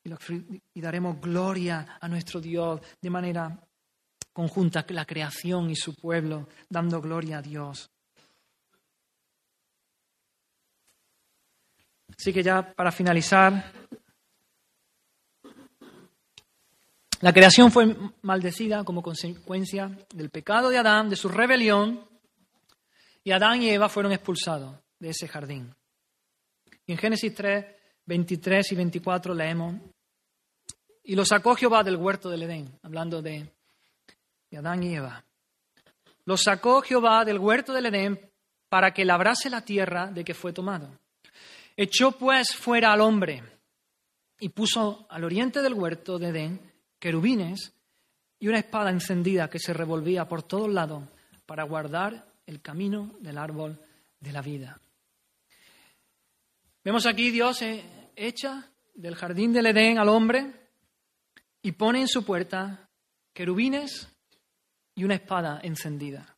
[0.05, 3.59] Y, daremos gloria a nuestro Dios de manera
[4.35, 7.91] conjunta, la creación y su pueblo, dando gloria a Dios.
[12.19, 13.73] Así que ya para finalizar,
[17.21, 22.07] La creación fue maldecida como consecuencia del pecado de Adán, de su rebelión,
[23.25, 25.75] y Adán y Eva fueron expulsados de ese jardín.
[26.87, 27.65] Y en Génesis 3,
[28.05, 29.77] 23 y 24 leemos,
[31.05, 33.51] y los sacó Jehová del huerto del Edén, hablando de,
[34.57, 35.25] Adán y Eva.
[36.25, 38.21] Los sacó Jehová del huerto del Edén
[38.69, 40.99] para que labrase la tierra de que fue tomado.
[41.77, 43.43] Echó pues fuera al hombre
[44.41, 47.73] y puso al oriente del huerto de Edén querubines
[48.39, 51.05] y una espada encendida que se revolvía por todos lados
[51.47, 53.81] para guardar el camino del árbol
[54.21, 54.81] de la vida.
[56.85, 57.63] Vemos aquí Dios
[58.15, 60.53] echa del jardín del Edén al hombre
[61.63, 62.89] y pone en su puerta
[63.33, 64.09] querubines
[64.95, 66.37] y una espada encendida.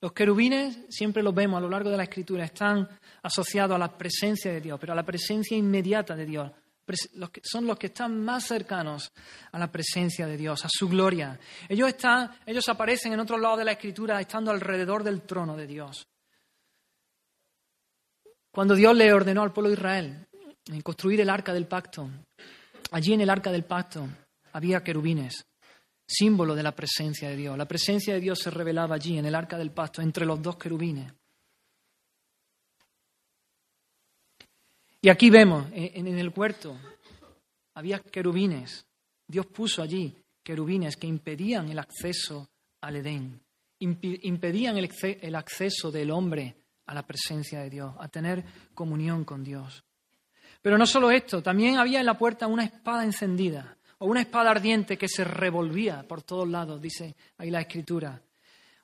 [0.00, 2.88] Los querubines, siempre los vemos a lo largo de la escritura, están
[3.22, 6.50] asociados a la presencia de Dios, pero a la presencia inmediata de Dios,
[7.42, 9.12] son los que están más cercanos
[9.50, 11.38] a la presencia de Dios, a su gloria.
[11.68, 15.66] Ellos, están, ellos aparecen en otros lados de la Escritura estando alrededor del trono de
[15.66, 16.06] Dios.
[18.50, 20.28] Cuando Dios le ordenó al pueblo de Israel
[20.84, 22.10] construir el arca del pacto,
[22.90, 24.06] allí en el arca del pacto
[24.52, 25.46] había querubines,
[26.06, 27.56] símbolo de la presencia de Dios.
[27.56, 30.56] La presencia de Dios se revelaba allí en el arca del pacto entre los dos
[30.56, 31.12] querubines.
[35.04, 36.78] Y aquí vemos, en, el huerto,
[37.74, 38.86] había querubines.
[39.26, 42.50] Dios puso allí querubines que impedían el acceso
[42.80, 43.42] al Edén,
[43.80, 44.88] impedían el,
[45.20, 46.54] el acceso del hombre
[46.86, 48.44] a la presencia de Dios, a tener
[48.74, 49.82] comunión con Dios.
[50.60, 54.52] Pero no solo esto, también había en la puerta una espada encendida o una espada
[54.52, 58.22] ardiente que se revolvía por todos lados, dice ahí la escritura.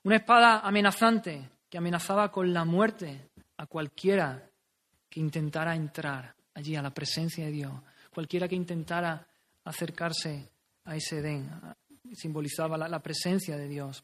[0.03, 4.48] Una espada amenazante que amenazaba con la muerte a cualquiera
[5.09, 7.73] que intentara entrar allí a la presencia de Dios,
[8.11, 9.25] cualquiera que intentara
[9.63, 10.49] acercarse
[10.85, 11.49] a ese Edén,
[12.13, 14.03] simbolizaba la, presencia de Dios.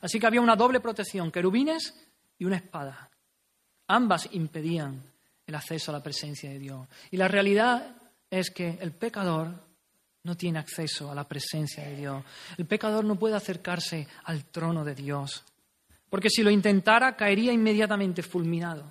[0.00, 1.94] Así que había una doble protección, querubines
[2.38, 3.10] y una espada.
[3.88, 5.02] Ambas impedían
[5.46, 6.88] el acceso a la presencia de Dios.
[7.10, 7.96] Y la realidad
[8.30, 9.66] es que el pecador
[10.24, 12.24] no tiene acceso a la presencia de Dios.
[12.58, 15.44] El pecador no puede acercarse al trono de Dios.
[16.10, 18.90] Porque si lo intentara, caería inmediatamente fulminado.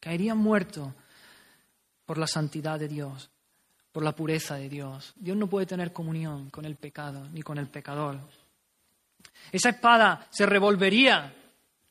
[0.00, 0.94] Caería muerto
[2.06, 3.30] por la santidad de Dios,
[3.92, 5.12] por la pureza de Dios.
[5.16, 8.18] Dios no puede tener comunión con el pecado ni con el pecador.
[9.52, 11.34] Esa espada se revolvería,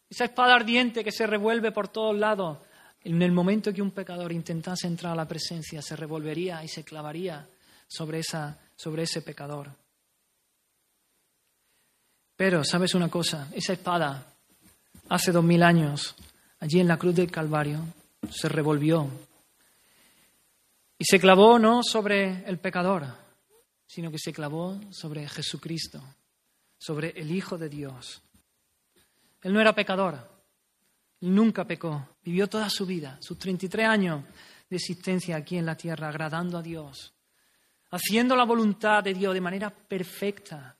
[0.09, 2.59] esa espada ardiente que se revuelve por todos lados.
[3.03, 6.83] En el momento que un pecador intentase entrar a la presencia, se revolvería y se
[6.83, 7.47] clavaría
[7.87, 9.69] sobre, esa, sobre ese pecador.
[12.35, 13.47] Pero, ¿sabes una cosa?
[13.53, 14.25] Esa espada,
[15.09, 16.15] hace dos mil años,
[16.59, 17.79] allí en la cruz del Calvario,
[18.29, 19.09] se revolvió.
[20.97, 23.05] Y se clavó no sobre el pecador,
[23.85, 26.01] sino que se clavó sobre Jesucristo,
[26.77, 28.21] sobre el Hijo de Dios.
[29.41, 30.27] Él no era pecador,
[31.21, 34.23] nunca pecó, vivió toda su vida, sus 33 años
[34.69, 37.13] de existencia aquí en la tierra, agradando a Dios,
[37.91, 40.77] haciendo la voluntad de Dios de manera perfecta,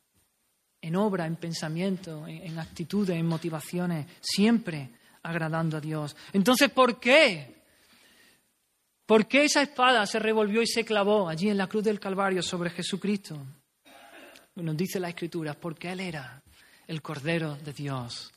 [0.82, 4.92] en obra, en pensamiento, en, actitudes, en motivaciones, siempre
[5.24, 6.16] agradando a Dios.
[6.34, 7.58] Entonces, ¿por qué?
[9.06, 12.44] ¿Por qué esa espada se revolvió y se clavó allí en la cruz del Calvario
[12.44, 13.38] sobre Jesucristo?
[14.56, 16.42] Nos dice la Escritura, porque Él era
[16.88, 18.34] el Cordero de Dios.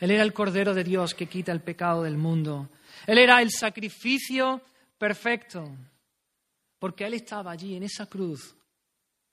[0.00, 2.70] Él era el Cordero de Dios que quita el pecado del mundo.
[3.06, 4.62] Él era el sacrificio
[4.98, 5.70] perfecto,
[6.78, 8.54] porque Él estaba allí en esa cruz,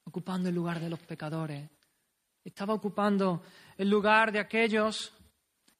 [0.04, 1.70] ocupando el lugar de los pecadores.
[2.44, 3.42] Estaba ocupando
[3.78, 5.12] el lugar de aquellos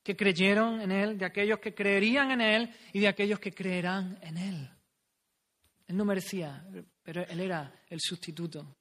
[0.08, 4.18] que creyeron en Él, de aquellos que creerían en Él y de aquellos que creerán
[4.22, 4.70] en Él.
[5.86, 6.66] Él no merecía,
[7.04, 8.78] pero Él era el sustituto.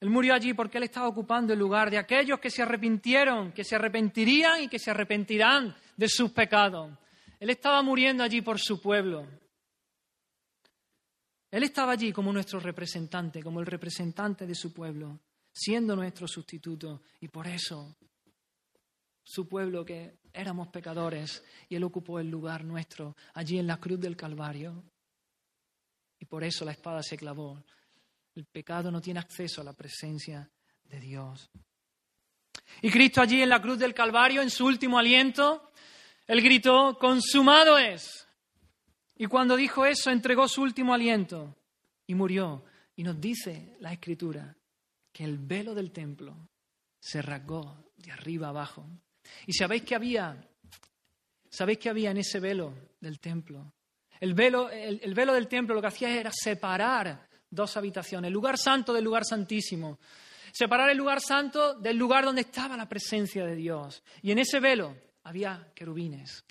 [0.00, 3.62] Él murió allí porque Él estaba ocupando el lugar de aquellos que se arrepintieron, que
[3.62, 6.96] se arrepentirían y que se arrepentirán de sus pecados.
[7.38, 9.28] Él estaba muriendo allí por su pueblo.
[11.50, 15.20] Él estaba allí como nuestro representante, como el representante de su pueblo,
[15.52, 17.02] siendo nuestro sustituto.
[17.20, 17.94] Y por eso
[19.22, 24.00] su pueblo, que éramos pecadores, y Él ocupó el lugar nuestro allí en la cruz
[24.00, 24.84] del Calvario.
[26.18, 27.62] Y por eso la espada se clavó
[28.34, 30.48] el pecado no tiene acceso a la presencia
[30.84, 31.50] de Dios.
[32.82, 35.70] Y Cristo allí en la cruz del Calvario, en su último aliento,
[36.26, 38.26] él gritó, consumado es.
[39.16, 41.56] Y cuando dijo eso, entregó su último aliento
[42.06, 42.64] y murió.
[42.96, 44.56] Y nos dice la Escritura
[45.12, 46.48] que el velo del templo
[46.98, 48.86] se rasgó de arriba abajo.
[49.46, 50.36] ¿Y sabéis qué había?
[51.48, 53.72] ¿Sabéis qué había en ese velo del templo?
[54.20, 58.56] El velo, el velo del templo lo que hacía era separar dos habitaciones, el lugar
[58.58, 59.98] santo del lugar santísimo.
[60.52, 64.02] Separar el lugar santo del lugar donde estaba la presencia de Dios.
[64.22, 66.44] Y en ese velo había querubines.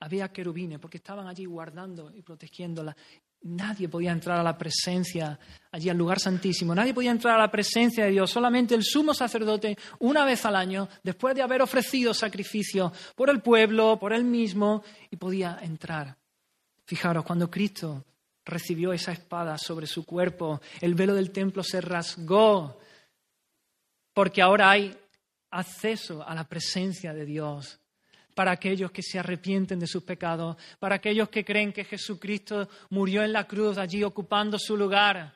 [0.00, 2.96] Había querubines porque estaban allí guardando y protegiéndola.
[3.42, 5.38] Nadie podía entrar a la presencia,
[5.72, 6.74] allí al lugar santísimo.
[6.74, 8.30] Nadie podía entrar a la presencia de Dios.
[8.30, 13.40] Solamente el sumo sacerdote, una vez al año, después de haber ofrecido sacrificio por el
[13.40, 16.18] pueblo, por él mismo, y podía entrar.
[16.84, 18.04] Fijaros, cuando Cristo
[18.44, 22.78] recibió esa espada sobre su cuerpo, el velo del templo se rasgó,
[24.12, 24.94] porque ahora hay
[25.50, 27.79] acceso a la presencia de Dios
[28.40, 33.22] para aquellos que se arrepienten de sus pecados, para aquellos que creen que Jesucristo murió
[33.22, 35.34] en la cruz allí ocupando su lugar.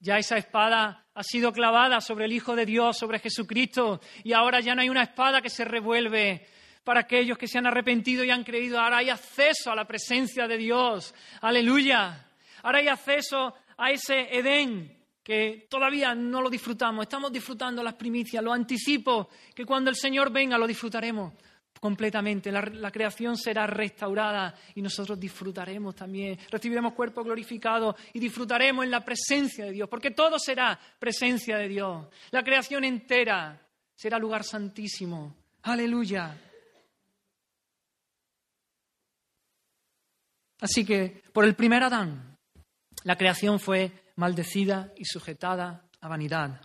[0.00, 4.60] Ya esa espada ha sido clavada sobre el Hijo de Dios, sobre Jesucristo, y ahora
[4.60, 6.46] ya no hay una espada que se revuelve,
[6.84, 8.80] para aquellos que se han arrepentido y han creído.
[8.80, 11.14] Ahora hay acceso a la presencia de Dios.
[11.42, 12.30] Aleluya.
[12.62, 17.02] Ahora hay acceso a ese Edén que todavía no lo disfrutamos.
[17.02, 18.42] Estamos disfrutando las primicias.
[18.42, 21.34] Lo anticipo que cuando el Señor venga lo disfrutaremos
[21.80, 22.50] completamente.
[22.52, 26.38] La, creación será restaurada y nosotros disfrutaremos también.
[26.50, 31.68] Recibiremos cuerpo glorificado y disfrutaremos en la presencia de Dios, porque todo será presencia de
[31.68, 32.06] Dios.
[32.30, 33.60] La creación entera
[33.94, 35.34] será lugar santísimo.
[35.62, 36.36] Aleluya.
[40.60, 42.38] Así que por el primer Adán,
[43.04, 46.60] la creación fue maldecida y sujetada a vanidad.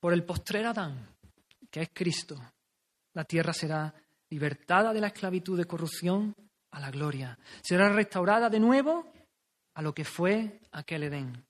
[0.00, 1.16] Por el postrer Adán,
[1.70, 2.36] que es Cristo,
[3.18, 3.92] la tierra será
[4.30, 6.36] libertada de la esclavitud de corrupción
[6.70, 7.36] a la gloria.
[7.62, 9.12] Será restaurada de nuevo
[9.74, 11.44] a lo que fue aquel Edén.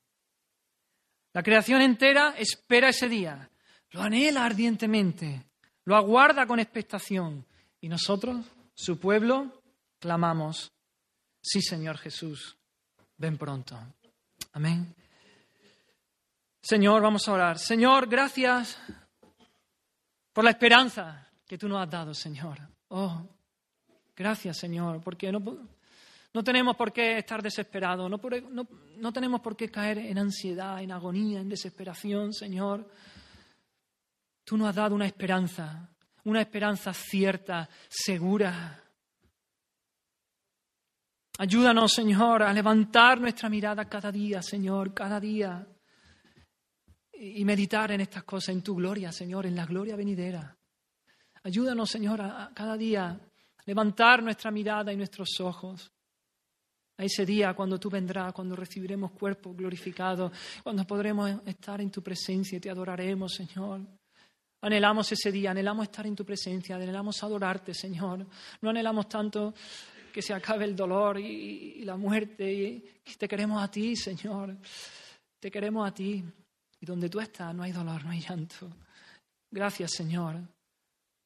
[1.34, 3.50] La creación entera espera ese día,
[3.90, 5.44] lo anhela ardientemente,
[5.84, 7.44] lo aguarda con expectación.
[7.82, 9.60] Y nosotros, su pueblo,
[9.98, 10.72] clamamos,
[11.42, 12.56] Sí, Señor Jesús,
[13.18, 13.78] ven pronto.
[14.52, 14.94] Amén.
[16.62, 17.58] Señor, vamos a orar.
[17.58, 18.78] Señor, gracias
[20.32, 22.58] por la esperanza que tú nos has dado, Señor.
[22.88, 23.26] Oh,
[24.14, 25.40] gracias, Señor, porque no,
[26.34, 28.20] no tenemos por qué estar desesperados, no,
[28.50, 28.68] no,
[28.98, 32.86] no tenemos por qué caer en ansiedad, en agonía, en desesperación, Señor.
[34.44, 35.88] Tú nos has dado una esperanza,
[36.24, 38.84] una esperanza cierta, segura.
[41.38, 45.66] Ayúdanos, Señor, a levantar nuestra mirada cada día, Señor, cada día.
[47.20, 50.57] Y meditar en estas cosas, en tu gloria, Señor, en la gloria venidera.
[51.42, 53.18] Ayúdanos, Señor, a cada día
[53.66, 55.92] levantar nuestra mirada y nuestros ojos
[56.98, 60.32] a ese día cuando tú vendrás, cuando recibiremos cuerpos glorificados,
[60.62, 63.80] cuando podremos estar en tu presencia y te adoraremos, Señor.
[64.60, 68.26] Anhelamos ese día, anhelamos estar en tu presencia, anhelamos adorarte, Señor.
[68.60, 69.54] No anhelamos tanto
[70.12, 72.52] que se acabe el dolor y, la muerte.
[72.52, 72.84] Y,
[73.16, 74.56] te queremos a ti, Señor.
[75.38, 76.24] Te queremos a ti.
[76.80, 78.68] Y donde tú estás no hay dolor, no hay llanto.
[79.50, 80.40] Gracias, Señor.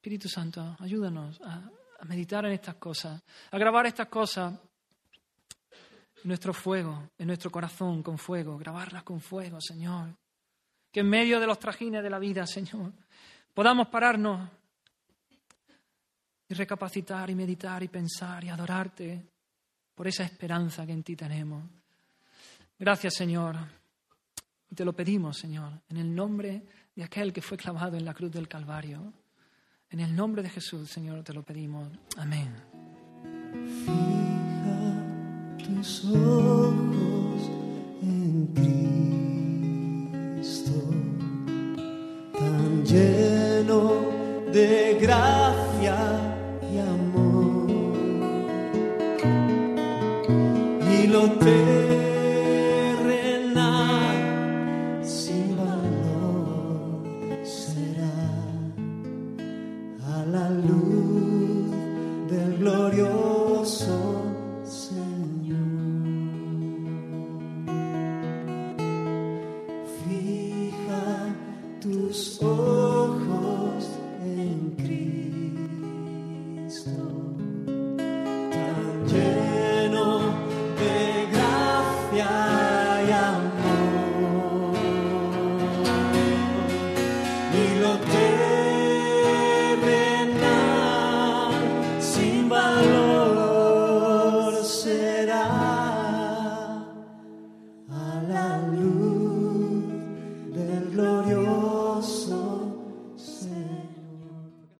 [0.03, 1.63] Espíritu Santo, ayúdanos a,
[2.09, 8.17] meditar en estas cosas, a grabar estas cosas en nuestro fuego, en nuestro corazón con
[8.17, 10.13] fuego, grabarlas con fuego, Señor.
[10.91, 12.91] Que en medio de los trajines de la vida, Señor,
[13.53, 14.49] podamos pararnos
[16.49, 19.25] y recapacitar y meditar y pensar y adorarte
[19.95, 21.63] por esa esperanza que en ti tenemos.
[22.77, 23.55] Gracias, Señor.
[24.69, 26.61] Y te lo pedimos, Señor, en el nombre
[26.93, 29.22] de aquel que fue clavado en la cruz del Calvario.
[29.93, 31.87] En el nombre de Jesús, Señor, te lo pedimos.
[32.17, 32.49] Amén.
[33.85, 35.05] Fija
[35.63, 37.51] tus ojos
[38.01, 38.47] en
[40.35, 40.71] Cristo
[42.83, 44.01] lleno
[44.51, 45.95] de gracia
[46.71, 47.69] y amor.
[50.91, 51.82] Y lo tengo